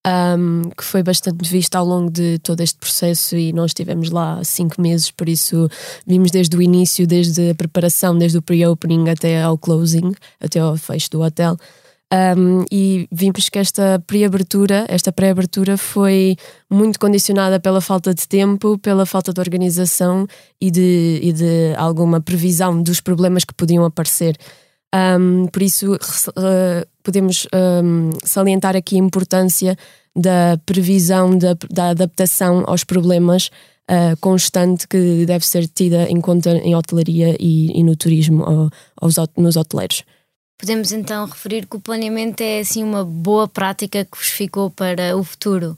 um, 0.06 0.70
que 0.70 0.84
foi 0.84 1.02
bastante 1.02 1.48
visto 1.48 1.74
ao 1.76 1.84
longo 1.84 2.10
de 2.10 2.38
todo 2.40 2.60
este 2.60 2.78
processo 2.78 3.36
e 3.36 3.52
nós 3.52 3.70
estivemos 3.70 4.10
lá 4.10 4.42
cinco 4.44 4.80
meses, 4.80 5.10
por 5.10 5.28
isso 5.28 5.68
vimos 6.06 6.30
desde 6.30 6.56
o 6.56 6.62
início, 6.62 7.06
desde 7.06 7.50
a 7.50 7.54
preparação, 7.54 8.16
desde 8.16 8.38
o 8.38 8.42
pre-opening 8.42 9.08
até 9.08 9.42
ao 9.42 9.56
closing, 9.56 10.12
até 10.40 10.60
ao 10.60 10.76
fecho 10.76 11.10
do 11.10 11.22
hotel. 11.22 11.56
Um, 12.12 12.64
e 12.70 13.08
vimos 13.10 13.48
que 13.48 13.58
esta 13.58 14.00
pré-abertura, 14.06 14.84
esta 14.88 15.10
pré-abertura 15.10 15.76
foi 15.76 16.36
muito 16.70 17.00
condicionada 17.00 17.58
pela 17.58 17.80
falta 17.80 18.14
de 18.14 18.28
tempo, 18.28 18.78
pela 18.78 19.04
falta 19.04 19.32
de 19.32 19.40
organização 19.40 20.26
e 20.60 20.70
de, 20.70 21.18
e 21.22 21.32
de 21.32 21.74
alguma 21.76 22.20
previsão 22.20 22.80
dos 22.80 23.00
problemas 23.00 23.44
que 23.44 23.54
podiam 23.54 23.84
aparecer. 23.84 24.36
Um, 24.94 25.46
por 25.48 25.60
isso, 25.62 25.94
uh, 25.94 26.86
podemos 27.02 27.48
um, 27.52 28.10
salientar 28.22 28.76
aqui 28.76 28.94
a 28.94 29.00
importância 29.00 29.76
da 30.14 30.56
previsão, 30.64 31.36
da, 31.36 31.56
da 31.68 31.90
adaptação 31.90 32.62
aos 32.66 32.84
problemas 32.84 33.50
uh, 33.90 34.16
constante 34.20 34.86
que 34.86 35.26
deve 35.26 35.44
ser 35.44 35.66
tida 35.66 36.08
em 36.08 36.20
conta 36.20 36.50
em 36.58 36.76
hotelaria 36.76 37.36
e, 37.40 37.76
e 37.76 37.82
no 37.82 37.96
turismo, 37.96 38.70
aos, 38.96 39.16
nos 39.36 39.56
hoteleiros. 39.56 40.04
Podemos 40.56 40.92
então 40.92 41.26
referir 41.26 41.66
que 41.66 41.76
o 41.76 41.80
planeamento 41.80 42.40
é 42.40 42.60
assim 42.60 42.84
uma 42.84 43.04
boa 43.04 43.48
prática 43.48 44.04
que 44.04 44.16
vos 44.16 44.28
ficou 44.28 44.70
para 44.70 45.16
o 45.16 45.24
futuro. 45.24 45.76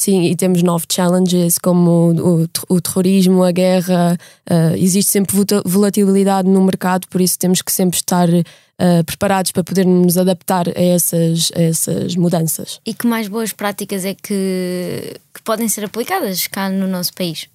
Sim, 0.00 0.22
e 0.26 0.36
temos 0.36 0.62
novos 0.62 0.86
challenges 0.88 1.58
como 1.58 2.12
o, 2.12 2.48
o 2.68 2.80
terrorismo, 2.80 3.42
a 3.42 3.50
guerra. 3.50 4.16
Uh, 4.48 4.76
existe 4.76 5.10
sempre 5.10 5.36
volatilidade 5.64 6.48
no 6.48 6.62
mercado, 6.62 7.08
por 7.08 7.20
isso 7.20 7.36
temos 7.36 7.62
que 7.62 7.72
sempre 7.72 7.96
estar 7.96 8.28
uh, 8.28 9.04
preparados 9.04 9.50
para 9.50 9.64
podermos 9.64 10.16
adaptar 10.16 10.68
a 10.68 10.80
essas, 10.80 11.50
a 11.52 11.60
essas 11.60 12.14
mudanças. 12.14 12.80
E 12.86 12.94
que 12.94 13.08
mais 13.08 13.26
boas 13.26 13.52
práticas 13.52 14.04
é 14.04 14.14
que, 14.14 15.20
que 15.34 15.42
podem 15.42 15.68
ser 15.68 15.84
aplicadas 15.84 16.46
cá 16.46 16.70
no 16.70 16.86
nosso 16.86 17.12
país? 17.12 17.48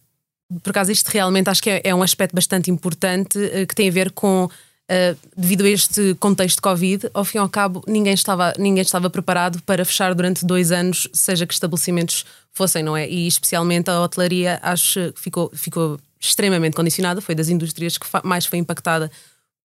Por 0.62 0.72
acaso, 0.72 0.92
isto 0.92 1.08
realmente 1.08 1.50
acho 1.50 1.64
que 1.64 1.70
é, 1.70 1.82
é 1.86 1.96
um 1.96 2.04
aspecto 2.04 2.36
bastante 2.36 2.70
importante 2.70 3.40
uh, 3.40 3.66
que 3.66 3.74
tem 3.74 3.88
a 3.88 3.92
ver 3.92 4.12
com 4.12 4.50
Uh, 4.94 5.18
devido 5.36 5.64
a 5.64 5.70
este 5.70 6.14
contexto 6.20 6.58
de 6.58 6.62
Covid, 6.62 7.10
ao 7.16 7.26
fim 7.26 7.40
e 7.40 7.42
ao 7.42 7.50
cabo, 7.50 7.84
ninguém 7.88 8.14
estava, 8.14 8.54
ninguém 8.60 8.84
estava 8.84 9.10
preparado 9.10 9.60
para 9.64 9.84
fechar 9.84 10.14
durante 10.14 10.46
dois 10.46 10.72
anos, 10.72 11.10
seja 11.12 11.48
que 11.48 11.54
estabelecimentos 11.54 12.26
fossem, 12.52 12.84
não 12.84 12.96
é? 12.96 13.10
E 13.10 13.26
especialmente 13.26 13.90
a 13.90 14.00
hotelaria, 14.00 14.60
acho 14.62 15.12
que 15.14 15.22
ficou, 15.22 15.50
ficou 15.56 16.00
extremamente 16.20 16.76
condicionada, 16.76 17.22
foi 17.22 17.34
das 17.34 17.50
indústrias 17.50 17.98
que 17.98 18.06
mais 18.24 18.46
foi 18.46 18.60
impactada 18.60 19.10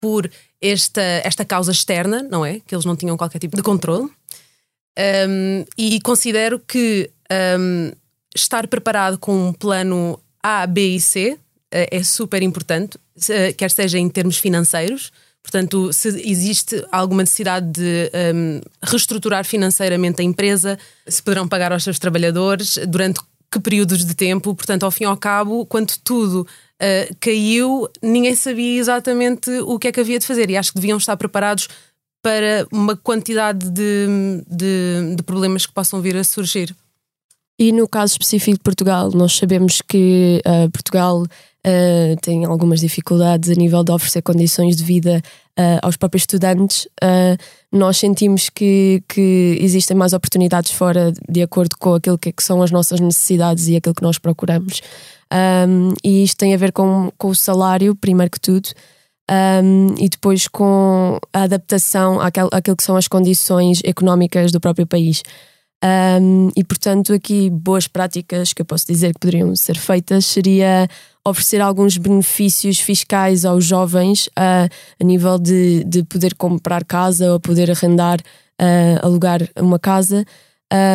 por 0.02 0.30
esta, 0.62 1.02
esta 1.02 1.46
causa 1.46 1.72
externa, 1.72 2.22
não 2.22 2.46
é? 2.46 2.60
Que 2.60 2.76
eles 2.76 2.84
não 2.84 2.96
tinham 2.96 3.16
qualquer 3.16 3.40
tipo 3.40 3.56
de 3.56 3.64
controle. 3.64 4.10
Um, 5.00 5.66
e 5.78 6.02
considero 6.02 6.60
que 6.60 7.10
um, 7.58 7.92
estar 8.36 8.68
preparado 8.68 9.18
com 9.18 9.48
um 9.48 9.54
plano 9.54 10.20
A, 10.42 10.68
B 10.68 10.96
e 10.96 11.00
C 11.00 11.40
é 11.74 12.04
super 12.04 12.42
importante 12.44 12.98
quer 13.58 13.72
seja 13.72 13.98
em 13.98 14.10
termos 14.10 14.38
financeiros, 14.38 15.12
portanto, 15.42 15.92
se 15.92 16.10
existe 16.30 16.86
alguma 16.92 17.24
necessidade 17.24 17.68
de 17.68 18.12
um, 18.34 18.62
reestruturar 18.82 19.46
financeiramente 19.46 20.22
a 20.22 20.24
empresa, 20.24 20.78
se 21.08 21.22
poderão 21.22 21.48
pagar 21.48 21.72
aos 21.72 21.84
seus 21.84 22.00
trabalhadores, 22.00 22.78
durante 22.88 23.20
que 23.52 23.60
períodos 23.60 24.04
de 24.04 24.16
tempo, 24.16 24.56
portanto, 24.56 24.84
ao 24.84 24.90
fim 24.90 25.04
e 25.04 25.08
ao 25.08 25.16
cabo, 25.16 25.66
quando 25.66 25.94
tudo 26.04 26.42
uh, 26.42 27.16
caiu, 27.20 27.88
ninguém 28.02 28.36
sabia 28.36 28.80
exatamente 28.80 29.50
o 29.62 29.78
que 29.78 29.90
é 29.90 29.92
que 29.92 30.00
havia 30.00 30.18
de 30.18 30.26
fazer. 30.26 30.50
E 30.50 30.58
acho 30.58 30.72
que 30.72 30.80
deviam 30.80 30.98
estar 30.98 31.16
preparados 31.18 31.68
para 32.24 32.66
uma 32.72 32.96
quantidade 32.96 33.70
de, 33.70 34.08
de, 34.48 35.16
de 35.18 35.24
problemas 35.24 35.68
que 35.68 35.74
possam 35.74 36.02
vir 36.02 36.16
a 36.18 36.24
surgir. 36.24 36.76
E 37.60 37.72
no 37.72 37.88
caso 37.88 38.14
específico 38.14 38.58
de 38.58 38.64
Portugal, 38.64 39.12
nós 39.14 39.38
sabemos 39.38 39.82
que 39.82 40.42
uh, 40.48 40.72
Portugal 40.72 41.24
uh, 41.66 42.16
tem 42.22 42.46
algumas 42.46 42.80
dificuldades 42.80 43.50
a 43.50 43.54
nível 43.54 43.84
de 43.84 43.92
oferecer 43.92 44.22
condições 44.22 44.76
de 44.76 44.84
vida 44.84 45.22
uh, 45.58 45.80
aos 45.82 45.98
próprios 45.98 46.24
estudantes. 46.24 46.88
nós 47.72 47.98
sentimos 47.98 48.50
que, 48.50 49.04
que 49.08 49.58
existem 49.60 49.96
mais 49.96 50.14
oportunidades 50.14 50.72
fora 50.72 51.12
de 51.30 51.42
acordo 51.42 51.76
com 51.78 51.96
aquilo 51.96 52.18
que, 52.18 52.32
que 52.32 52.44
são 52.44 52.62
as 52.62 52.72
nossas 52.72 53.00
necessidades 53.00 53.68
e 53.68 53.76
aquilo 53.76 53.96
que 53.96 54.04
nós 54.04 54.18
procuramos. 54.18 54.82
Um, 55.34 55.94
e 56.04 56.24
isto 56.24 56.38
tem 56.38 56.54
a 56.54 56.58
ver 56.58 56.72
com, 56.72 57.12
com 57.18 57.30
o 57.30 57.36
salário, 57.36 57.96
primeiro 57.96 58.32
que 58.32 58.40
tudo. 58.40 58.70
Um, 59.32 59.96
e 59.98 60.10
depois 60.10 60.48
com 60.48 61.18
a 61.32 61.44
adaptação 61.44 62.20
àquel, 62.20 62.50
àquilo 62.52 62.76
que 62.76 62.84
são 62.84 62.98
as 62.98 63.08
condições 63.08 63.82
económicas 63.84 64.52
do 64.52 64.60
próprio 64.60 64.86
país. 64.86 65.24
Um, 65.84 66.50
e 66.56 66.64
portanto, 66.64 67.14
aqui 67.14 67.50
boas 67.50 67.88
práticas 67.88 68.54
que 68.54 68.62
eu 68.62 68.66
posso 68.66 68.86
dizer 68.86 69.14
que 69.14 69.20
poderiam 69.20 69.56
ser 69.56 69.78
feitas 69.78 70.26
seria 70.26 70.88
oferecer 71.26 71.62
alguns 71.62 71.98
benefícios 71.98 72.80
fiscais 72.80 73.46
aos 73.46 73.64
jovens 73.66 74.28
uh, 74.28 74.70
a 75.00 75.04
nível 75.04 75.40
de, 75.40 75.84
de 75.86 76.04
poder 76.04 76.36
comprar 76.36 76.84
casa 76.84 77.32
ou 77.32 77.40
poder 77.40 77.72
arrendar, 77.72 78.20
uh, 78.20 79.06
alugar 79.06 79.42
uma 79.58 79.80
casa, 79.80 80.26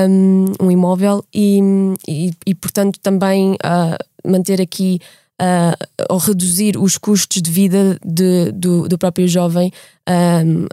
um, 0.08 0.44
um 0.60 0.70
imóvel, 0.70 1.24
e, 1.32 1.60
e, 2.06 2.30
e, 2.46 2.54
portanto 2.54 2.98
também 3.00 3.52
uh, 3.54 4.28
manter 4.28 4.60
aqui 4.60 4.98
uh, 5.40 6.04
ou 6.10 6.18
reduzir 6.18 6.76
os 6.76 6.98
custos 6.98 7.40
de 7.40 7.50
vida 7.50 7.98
de, 8.04 8.52
do, 8.52 8.88
do 8.88 8.98
próprio 8.98 9.28
jovem, 9.28 9.72
um, 10.08 10.64
uh, 10.64 10.68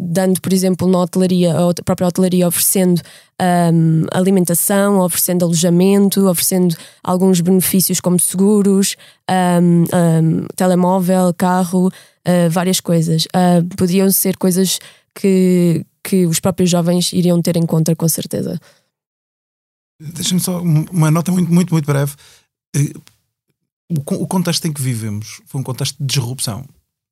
dando, 0.00 0.40
por 0.40 0.52
exemplo, 0.52 0.88
na 0.88 1.00
hotelaria, 1.00 1.52
a 1.52 1.84
própria 1.84 2.06
hotelaria 2.06 2.46
oferecendo 2.46 3.00
um, 3.72 4.06
alimentação, 4.12 5.00
oferecendo 5.00 5.44
alojamento, 5.44 6.28
oferecendo 6.28 6.76
alguns 7.02 7.40
benefícios 7.40 8.00
como 8.00 8.18
seguros, 8.20 8.96
um, 9.62 10.46
telemóvel, 10.56 11.34
carro, 11.34 11.88
uh, 11.88 12.50
várias 12.50 12.80
coisas. 12.80 13.24
Uh, 13.26 13.64
poderiam 13.76 14.10
ser 14.10 14.36
coisas 14.36 14.78
que, 15.14 15.84
que 16.02 16.26
os 16.26 16.40
próprios 16.40 16.70
jovens 16.70 17.12
iriam 17.12 17.40
ter 17.42 17.56
em 17.56 17.66
conta, 17.66 17.94
com 17.96 18.08
certeza. 18.08 18.60
Deixa-me 20.00 20.40
só 20.40 20.60
uma 20.60 21.10
nota 21.10 21.30
muito, 21.30 21.52
muito, 21.52 21.72
muito 21.72 21.86
breve 21.86 22.14
o, 23.90 24.26
contexto 24.26 24.66
em 24.66 24.72
que 24.72 24.80
vivemos 24.80 25.40
foi 25.46 25.60
um 25.60 25.64
contexto 25.64 25.96
de 25.98 26.06
disrupção. 26.06 26.64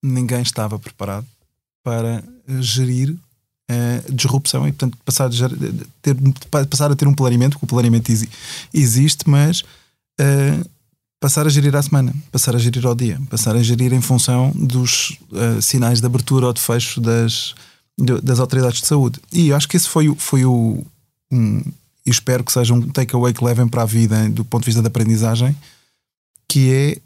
Ninguém 0.03 0.43
estava 0.43 0.79
preparado 0.79 1.27
para 1.85 2.25
eh, 2.49 2.63
gerir 2.63 3.17
a 3.69 3.75
eh, 3.75 4.05
disrupção 4.11 4.67
e, 4.67 4.73
portanto, 4.73 4.99
passar 5.05 5.27
a, 5.27 5.31
ter, 6.01 6.17
passar 6.69 6.91
a 6.91 6.97
ter 6.97 7.07
um 7.07 7.15
planeamento, 7.15 7.53
porque 7.53 7.67
o 7.67 7.69
planeamento 7.69 8.11
existe, 8.73 9.29
mas 9.29 9.61
uh, 9.61 10.71
passar 11.21 11.47
a 11.47 11.51
gerir 11.51 11.75
à 11.77 11.83
semana, 11.83 12.15
passar 12.31 12.57
a 12.57 12.59
gerir 12.59 12.87
ao 12.87 12.95
dia, 12.95 13.21
passar 13.29 13.55
a 13.55 13.63
gerir 13.63 13.93
em 13.93 14.01
função 14.01 14.51
dos 14.55 15.19
uh, 15.31 15.61
sinais 15.61 16.01
de 16.01 16.07
abertura 16.07 16.47
ou 16.47 16.53
de 16.53 16.61
fecho 16.61 17.01
das, 17.01 17.55
das 18.23 18.41
autoridades 18.41 18.81
de 18.81 18.87
saúde. 18.87 19.21
E 19.33 19.53
acho 19.53 19.69
que 19.69 19.77
esse 19.77 19.89
foi, 19.89 20.13
foi 20.17 20.45
o. 20.45 20.85
Um, 21.31 21.63
espero 22.05 22.43
que 22.43 22.53
seja 22.53 22.75
um 22.75 22.83
takeaway 22.83 23.33
que 23.33 23.45
levem 23.45 23.69
para 23.69 23.83
a 23.83 23.87
vida 23.87 24.29
do 24.29 24.45
ponto 24.45 24.63
de 24.63 24.67
vista 24.67 24.83
da 24.83 24.89
aprendizagem 24.89 25.57
que 26.53 26.71
é 26.71 26.99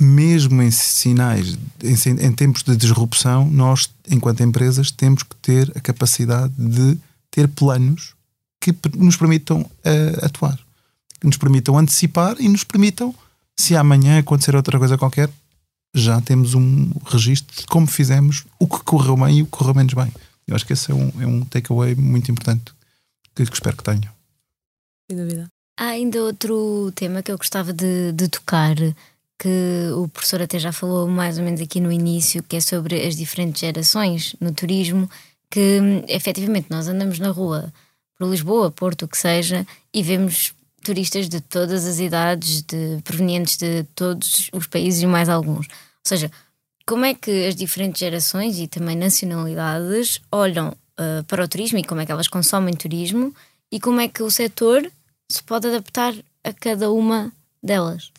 mesmo 0.00 0.60
em 0.60 0.72
sinais, 0.72 1.56
em, 1.84 2.26
em, 2.26 2.32
tempos 2.32 2.64
de 2.64 2.76
disrupção, 2.76 3.48
nós, 3.48 3.88
enquanto 4.10 4.42
empresas, 4.42 4.90
temos 4.90 5.22
que 5.22 5.36
ter 5.36 5.70
a 5.76 5.80
capacidade 5.80 6.52
de 6.58 6.98
ter 7.30 7.46
planos 7.46 8.14
que 8.60 8.74
nos 8.96 9.16
permitam 9.16 9.60
uh, 9.60 10.24
atuar, 10.26 10.58
que 11.20 11.26
nos 11.28 11.36
permitam 11.36 11.78
antecipar 11.78 12.34
e 12.40 12.48
nos 12.48 12.64
permitam, 12.64 13.14
se 13.56 13.76
amanhã 13.76 14.18
acontecer 14.18 14.56
outra 14.56 14.80
coisa 14.80 14.98
qualquer, 14.98 15.30
já 15.94 16.20
temos 16.20 16.54
um 16.54 16.90
registro 17.04 17.54
de 17.60 17.66
como 17.66 17.86
fizemos, 17.86 18.44
o 18.58 18.66
que 18.66 18.82
correu 18.82 19.16
bem 19.16 19.38
e 19.38 19.42
o 19.42 19.44
que 19.44 19.52
correu 19.52 19.74
menos 19.74 19.94
bem. 19.94 20.12
Eu 20.44 20.56
acho 20.56 20.66
que 20.66 20.72
esse 20.72 20.90
é 20.90 20.94
um, 20.94 21.12
é 21.20 21.26
um 21.28 21.44
takeaway 21.44 21.94
muito 21.94 22.32
importante 22.32 22.72
que, 23.32 23.46
que 23.46 23.54
espero 23.54 23.76
que 23.76 23.84
tenham. 23.84 24.12
Sem 25.08 25.16
dúvida. 25.16 25.51
Há 25.76 25.86
ainda 25.86 26.22
outro 26.22 26.92
tema 26.94 27.22
que 27.22 27.32
eu 27.32 27.38
gostava 27.38 27.72
de, 27.72 28.12
de 28.12 28.28
tocar, 28.28 28.76
que 29.38 29.90
o 29.96 30.06
professor 30.08 30.42
até 30.42 30.58
já 30.58 30.70
falou 30.70 31.08
mais 31.08 31.38
ou 31.38 31.44
menos 31.44 31.60
aqui 31.60 31.80
no 31.80 31.90
início, 31.90 32.42
que 32.42 32.56
é 32.56 32.60
sobre 32.60 33.04
as 33.06 33.16
diferentes 33.16 33.60
gerações 33.60 34.36
no 34.40 34.52
turismo, 34.52 35.10
que 35.50 35.80
efetivamente 36.08 36.68
nós 36.70 36.88
andamos 36.88 37.18
na 37.18 37.30
rua 37.30 37.72
por 38.18 38.28
Lisboa, 38.28 38.70
Porto, 38.70 39.04
o 39.04 39.08
que 39.08 39.18
seja, 39.18 39.66
e 39.92 40.02
vemos 40.02 40.54
turistas 40.84 41.28
de 41.28 41.40
todas 41.40 41.86
as 41.86 41.98
idades, 41.98 42.62
de, 42.62 43.00
provenientes 43.02 43.56
de 43.56 43.84
todos 43.94 44.48
os 44.52 44.66
países 44.66 45.02
e 45.02 45.06
mais 45.06 45.28
alguns. 45.28 45.66
Ou 45.66 46.04
seja, 46.04 46.30
como 46.86 47.04
é 47.04 47.14
que 47.14 47.46
as 47.46 47.54
diferentes 47.54 48.00
gerações 48.00 48.58
e 48.58 48.66
também 48.66 48.96
nacionalidades 48.96 50.20
olham 50.30 50.68
uh, 50.68 51.24
para 51.24 51.44
o 51.44 51.48
turismo 51.48 51.78
e 51.78 51.84
como 51.84 52.00
é 52.00 52.06
que 52.06 52.12
elas 52.12 52.28
consomem 52.28 52.74
turismo 52.74 53.34
e 53.70 53.80
como 53.80 54.00
é 54.00 54.08
que 54.08 54.22
o 54.22 54.30
setor 54.30 54.90
se 55.34 55.42
pode 55.42 55.68
adaptar 55.68 56.14
a 56.44 56.52
cada 56.52 56.90
uma 56.90 57.32
delas. 57.62 58.10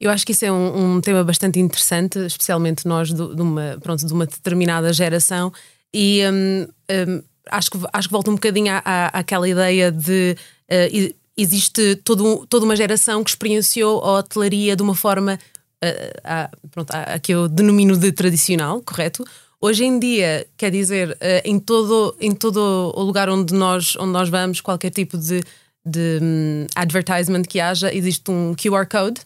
Eu 0.00 0.10
acho 0.10 0.24
que 0.24 0.32
isso 0.32 0.44
é 0.44 0.50
um, 0.50 0.96
um 0.96 1.00
tema 1.00 1.22
bastante 1.22 1.60
interessante, 1.60 2.18
especialmente 2.20 2.86
nós 2.86 3.08
de, 3.08 3.34
de, 3.34 3.42
uma, 3.42 3.78
pronto, 3.82 4.06
de 4.06 4.12
uma 4.12 4.24
determinada 4.24 4.92
geração, 4.92 5.52
e 5.92 6.22
um, 6.26 6.62
um, 6.62 7.22
acho, 7.50 7.70
que, 7.70 7.78
acho 7.92 8.08
que 8.08 8.12
volta 8.12 8.30
um 8.30 8.34
bocadinho 8.34 8.72
à, 8.72 8.82
à, 8.84 9.06
àquela 9.18 9.46
ideia 9.46 9.92
de 9.92 10.36
uh, 10.70 11.14
existe 11.36 11.96
todo, 11.96 12.46
toda 12.46 12.64
uma 12.64 12.76
geração 12.76 13.22
que 13.22 13.30
experienciou 13.30 14.02
a 14.02 14.18
hotelaria 14.18 14.74
de 14.74 14.82
uma 14.82 14.94
forma 14.94 15.38
uh, 15.84 16.20
a, 16.24 16.50
pronto, 16.70 16.90
a, 16.92 17.18
que 17.18 17.32
eu 17.32 17.46
denomino 17.48 17.96
de 17.96 18.10
tradicional, 18.12 18.80
correto? 18.82 19.24
Hoje 19.60 19.84
em 19.84 19.98
dia, 19.98 20.46
quer 20.56 20.70
dizer, 20.70 21.10
uh, 21.10 21.16
em, 21.44 21.58
todo, 21.58 22.16
em 22.18 22.34
todo 22.34 22.58
o 22.94 23.02
lugar 23.02 23.28
onde 23.28 23.52
nós, 23.52 23.94
onde 23.96 24.12
nós 24.12 24.30
vamos, 24.30 24.62
qualquer 24.62 24.90
tipo 24.90 25.18
de 25.18 25.42
de 25.84 26.18
um, 26.22 26.66
advertisement 26.74 27.42
que 27.42 27.60
haja, 27.60 27.94
existe 27.94 28.30
um 28.30 28.54
QR 28.54 28.86
code, 28.86 29.20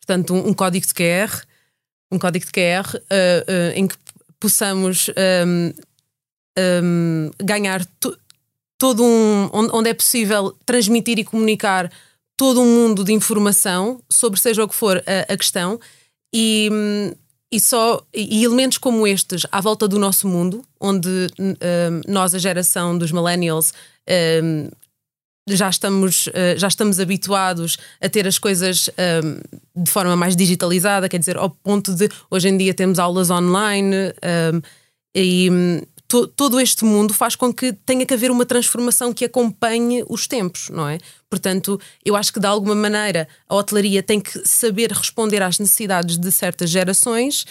portanto, 0.00 0.34
um, 0.34 0.48
um 0.48 0.54
código 0.54 0.86
de 0.86 0.94
QR, 0.94 1.42
um 2.10 2.18
código 2.18 2.44
de 2.44 2.52
QR 2.52 2.96
uh, 2.96 2.98
uh, 2.98 3.72
em 3.74 3.86
que 3.86 3.94
possamos 4.38 5.08
um, 5.46 5.72
hum, 6.58 7.30
ganhar 7.38 7.86
todo 8.78 9.04
um. 9.04 9.50
onde 9.52 9.90
é 9.90 9.94
possível 9.94 10.56
transmitir 10.64 11.18
e 11.18 11.24
comunicar 11.24 11.92
todo 12.36 12.62
um 12.62 12.66
mundo 12.66 13.04
de 13.04 13.12
informação 13.12 14.00
sobre 14.08 14.40
seja 14.40 14.64
o 14.64 14.68
que 14.68 14.74
for 14.74 14.96
a, 15.06 15.32
a 15.32 15.36
questão 15.36 15.78
e, 16.34 16.70
hum, 16.72 17.12
e 17.52 17.60
só 17.60 18.02
e 18.14 18.42
elementos 18.44 18.78
como 18.78 19.06
estes 19.06 19.42
à 19.52 19.60
volta 19.60 19.86
do 19.86 19.98
nosso 19.98 20.26
mundo, 20.26 20.64
onde 20.80 21.08
um, 21.38 21.54
nós, 22.08 22.34
a 22.34 22.38
geração 22.38 22.96
dos 22.96 23.12
millennials, 23.12 23.74
um, 24.42 24.70
já 25.56 25.68
estamos, 25.68 26.28
eh, 26.32 26.54
já 26.56 26.68
estamos 26.68 26.98
habituados 27.00 27.78
a 28.00 28.08
ter 28.08 28.26
as 28.26 28.38
coisas 28.38 28.90
ehm, 28.96 29.40
de 29.76 29.90
forma 29.90 30.16
mais 30.16 30.36
digitalizada, 30.36 31.08
quer 31.08 31.18
dizer, 31.18 31.36
ao 31.36 31.50
ponto 31.50 31.94
de 31.94 32.08
hoje 32.30 32.48
em 32.48 32.56
dia 32.56 32.74
temos 32.74 32.98
aulas 32.98 33.30
online 33.30 34.12
ehm, 34.22 34.60
e 35.14 35.50
hum, 35.50 35.80
to, 36.10 36.26
todo 36.26 36.60
este 36.60 36.84
mundo 36.84 37.14
faz 37.14 37.36
com 37.36 37.54
que 37.54 37.72
tenha 37.72 38.04
que 38.04 38.12
haver 38.12 38.30
uma 38.30 38.44
transformação 38.44 39.14
que 39.14 39.24
acompanhe 39.24 40.04
os 40.08 40.26
tempos, 40.26 40.68
não 40.68 40.88
é? 40.88 40.98
Portanto, 41.28 41.80
eu 42.04 42.16
acho 42.16 42.32
que 42.32 42.40
de 42.40 42.46
alguma 42.46 42.74
maneira 42.74 43.28
a 43.48 43.54
hotelaria 43.54 44.02
tem 44.02 44.20
que 44.20 44.46
saber 44.46 44.90
responder 44.90 45.40
às 45.42 45.58
necessidades 45.58 46.18
de 46.18 46.32
certas 46.32 46.68
gerações 46.68 47.46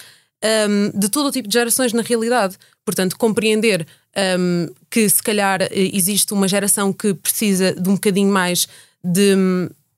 um, 0.70 0.98
de 0.98 1.10
todo 1.10 1.28
o 1.28 1.32
tipo 1.32 1.48
de 1.48 1.54
gerações 1.54 1.94
na 1.94 2.02
realidade. 2.02 2.58
Portanto, 2.86 3.18
compreender 3.18 3.88
um, 4.18 4.68
que 4.90 5.08
se 5.08 5.22
calhar 5.22 5.62
existe 5.72 6.34
uma 6.34 6.48
geração 6.48 6.92
que 6.92 7.14
precisa 7.14 7.74
de 7.74 7.90
um 7.90 7.94
bocadinho 7.94 8.32
mais 8.32 8.68
de, 9.04 9.36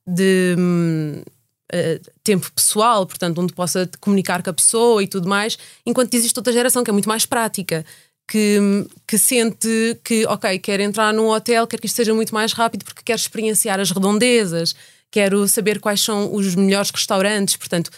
de 0.07 0.55
uh, 0.57 2.11
tempo 2.23 2.51
pessoal, 2.51 3.05
portanto, 3.05 3.39
onde 3.39 3.53
possa 3.53 3.89
comunicar 3.99 4.43
com 4.43 4.49
a 4.49 4.53
pessoa 4.53 5.01
e 5.03 5.07
tudo 5.07 5.27
mais, 5.27 5.57
enquanto 5.85 6.13
existe 6.13 6.37
outra 6.37 6.53
geração 6.53 6.83
que 6.83 6.89
é 6.89 6.93
muito 6.93 7.09
mais 7.09 7.25
prática. 7.25 7.85
Que, 8.27 8.85
que 9.05 9.17
sente 9.17 9.99
que, 10.05 10.25
ok, 10.25 10.57
quer 10.59 10.79
entrar 10.79 11.13
num 11.13 11.27
hotel, 11.27 11.67
quer 11.67 11.77
que 11.77 11.85
isto 11.85 11.97
seja 11.97 12.13
muito 12.13 12.33
mais 12.33 12.53
rápido 12.53 12.85
porque 12.85 13.01
quer 13.03 13.15
experienciar 13.15 13.77
as 13.77 13.91
redondezas, 13.91 14.73
quero 15.09 15.45
saber 15.49 15.81
quais 15.81 15.99
são 15.99 16.33
os 16.33 16.55
melhores 16.55 16.91
restaurantes, 16.91 17.57
portanto, 17.57 17.91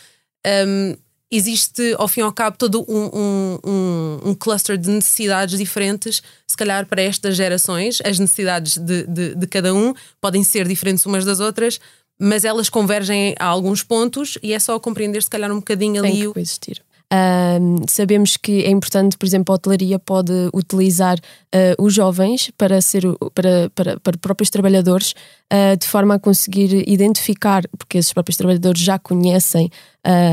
um, 0.67 0.95
existe, 1.35 1.95
ao 1.97 2.07
fim 2.07 2.21
e 2.21 2.23
ao 2.23 2.31
cabo, 2.31 2.57
todo 2.57 2.85
um, 2.87 3.09
um, 3.13 3.59
um, 3.65 4.19
um, 4.29 4.35
cluster 4.35 4.77
de 4.77 4.89
necessidades 4.89 5.57
diferentes, 5.57 6.21
se 6.47 6.55
calhar 6.55 6.85
para 6.85 7.01
estas 7.01 7.35
gerações. 7.35 7.99
As 8.05 8.19
necessidades 8.19 8.77
de, 8.77 9.07
de, 9.07 9.35
de, 9.35 9.47
cada 9.47 9.73
um 9.73 9.93
podem 10.21 10.43
ser 10.43 10.67
diferentes 10.67 11.05
umas 11.05 11.25
das 11.25 11.39
outras, 11.39 11.79
mas 12.19 12.45
elas 12.45 12.69
convergem 12.69 13.35
a 13.39 13.45
alguns 13.45 13.83
pontos 13.83 14.37
e 14.43 14.53
é 14.53 14.59
só 14.59 14.79
compreender 14.79 15.23
se 15.23 15.29
calhar 15.29 15.51
um 15.51 15.57
bocadinho 15.57 16.01
Tem 16.01 16.11
ali 16.11 16.21
que 16.21 16.27
o, 16.27 16.33
coexistir. 16.33 16.81
Um, 17.13 17.75
sabemos 17.87 18.37
que 18.37 18.63
é 18.63 18.71
importante, 18.71 19.19
por 19.19 19.25
exemplo, 19.27 19.53
a 19.53 19.55
hotelaria 19.55 19.99
pode 19.99 20.33
utilizar 20.51 21.15
uh, 21.19 21.83
os 21.83 21.93
jovens 21.93 22.49
para 22.57 22.81
ser 22.81 23.03
para, 23.35 23.69
para, 23.75 23.99
para 23.99 24.17
próprios 24.17 24.49
trabalhadores 24.49 25.13
uh, 25.51 25.77
de 25.77 25.85
forma 25.85 26.15
a 26.15 26.19
conseguir 26.19 26.89
identificar, 26.89 27.65
porque 27.77 27.99
esses 27.99 28.11
próprios 28.11 28.35
trabalhadores 28.35 28.81
já 28.81 28.97
conhecem 28.97 29.69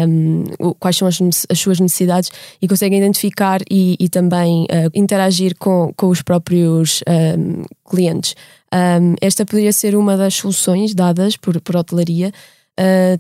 um, 0.09 0.45
quais 0.79 0.97
são 0.97 1.07
as, 1.07 1.19
as, 1.51 1.59
suas 1.59 1.79
necessidades 1.79 2.31
e 2.63 2.67
conseguem 2.67 2.99
identificar 2.99 3.61
e, 3.71 3.97
e 4.01 4.09
também 4.09 4.63
uh, 4.63 4.91
interagir 4.95 5.57
com, 5.59 5.93
com 5.95 6.09
os 6.09 6.23
próprios 6.23 7.03
um, 7.07 7.63
clientes. 7.91 8.35
esta 9.21 9.45
poderia 9.45 9.73
ser 9.73 9.95
uma 9.97 10.17
das 10.17 10.35
soluções 10.35 10.95
dadas 10.95 11.37
por, 11.37 11.61
por 11.61 11.77
hotelaria. 11.77 12.33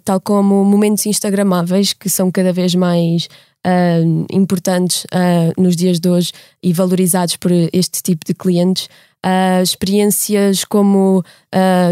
Tal 0.04 0.20
como 0.20 0.64
momentos 0.64 1.04
instagramáveis 1.04 1.92
que 1.92 2.08
são 2.08 2.30
cada 2.30 2.50
vez 2.50 2.74
mais 2.74 3.28
uh, 3.66 4.26
importantes 4.30 5.04
uh, 5.04 5.60
nos 5.60 5.76
dias 5.76 5.98
de 6.00 6.08
hoje 6.08 6.32
e 6.62 6.72
valorizados 6.72 7.36
por 7.36 7.50
este 7.72 8.02
tipo 8.02 8.24
de 8.24 8.34
clientes. 8.34 8.88
Uh, 9.24 9.62
experiências 9.62 10.64
como 10.64 11.22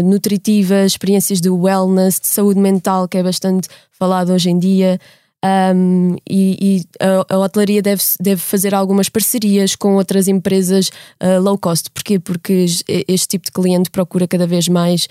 nutritivas, 0.03 0.93
experiências 0.93 1.39
de 1.39 1.49
wellness, 1.49 2.19
de 2.19 2.27
saúde 2.27 2.59
mental, 2.59 3.07
que 3.07 3.19
é 3.19 3.23
bastante 3.23 3.67
falado 3.91 4.33
hoje 4.33 4.49
em 4.49 4.57
dia. 4.57 4.99
Um, 5.45 6.17
e, 6.29 6.57
e 6.59 6.83
a, 6.99 7.35
a, 7.35 7.39
hotelaria 7.39 7.81
deve, 7.81 8.03
deve 8.19 8.41
fazer 8.41 8.75
algumas 8.75 9.07
parcerias 9.07 9.73
com 9.73 9.95
outras 9.95 10.27
empresas 10.27 10.89
uh, 11.23 11.39
low 11.41 11.57
cost. 11.57 11.89
Porquê? 11.91 12.19
Porque 12.19 12.65
este 13.07 13.27
tipo 13.27 13.45
de 13.45 13.51
cliente 13.51 13.89
procura 13.89 14.27
cada 14.27 14.45
vez 14.45 14.67
mais 14.67 15.07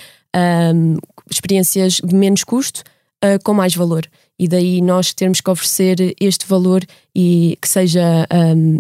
um, 0.75 0.99
experiências 1.31 1.95
de 2.05 2.15
menos 2.15 2.45
custo 2.45 2.83
uh, 3.25 3.43
com 3.43 3.55
mais 3.55 3.75
valor 3.75 4.07
e 4.39 4.47
daí 4.47 4.81
nós 4.81 5.13
termos 5.13 5.41
que 5.41 5.51
oferecer 5.51 6.15
este 6.21 6.47
valor 6.47 6.85
e 7.15 7.59
que 7.61 7.69
seja 7.69 8.27
um, 8.33 8.79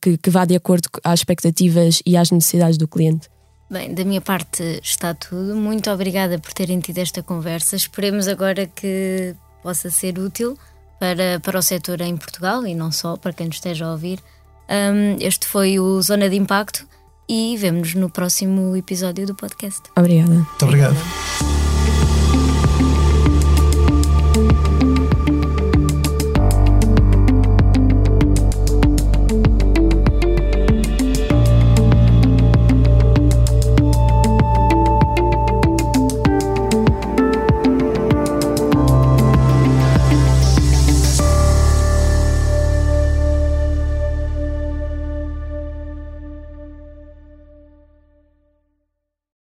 que, 0.00 0.18
que, 0.18 0.30
vá 0.30 0.44
de 0.44 0.54
acordo 0.54 0.88
às 1.02 1.20
expectativas 1.20 2.02
e 2.04 2.16
às 2.16 2.30
necessidades 2.30 2.76
do 2.76 2.86
cliente. 2.86 3.28
Bem, 3.70 3.92
da 3.92 4.04
minha 4.04 4.20
parte 4.20 4.62
está 4.82 5.14
tudo. 5.14 5.54
Muito 5.54 5.90
obrigada 5.90 6.38
por 6.38 6.52
terem 6.52 6.80
tido 6.80 6.98
esta 6.98 7.22
conversa. 7.22 7.76
Esperemos 7.76 8.28
agora 8.28 8.66
que 8.66 9.34
possa 9.62 9.90
ser 9.90 10.18
útil 10.18 10.56
para, 10.98 11.40
para 11.40 11.58
o 11.58 11.62
setor 11.62 12.00
em 12.00 12.16
Portugal 12.16 12.66
e 12.66 12.74
não 12.74 12.90
só, 12.90 13.16
para 13.16 13.32
quem 13.32 13.46
nos 13.46 13.56
esteja 13.56 13.86
a 13.86 13.92
ouvir. 13.92 14.20
Um, 14.68 15.16
este 15.20 15.46
foi 15.46 15.78
o 15.78 16.00
Zona 16.02 16.28
de 16.28 16.36
Impacto 16.36 16.86
e 17.28 17.56
vemo-nos 17.56 17.94
no 17.94 18.10
próximo 18.10 18.74
episódio 18.76 19.26
do 19.26 19.34
podcast. 19.34 19.82
Obrigada. 19.96 20.30
Muito 20.30 20.64
obrigado. 20.64 21.67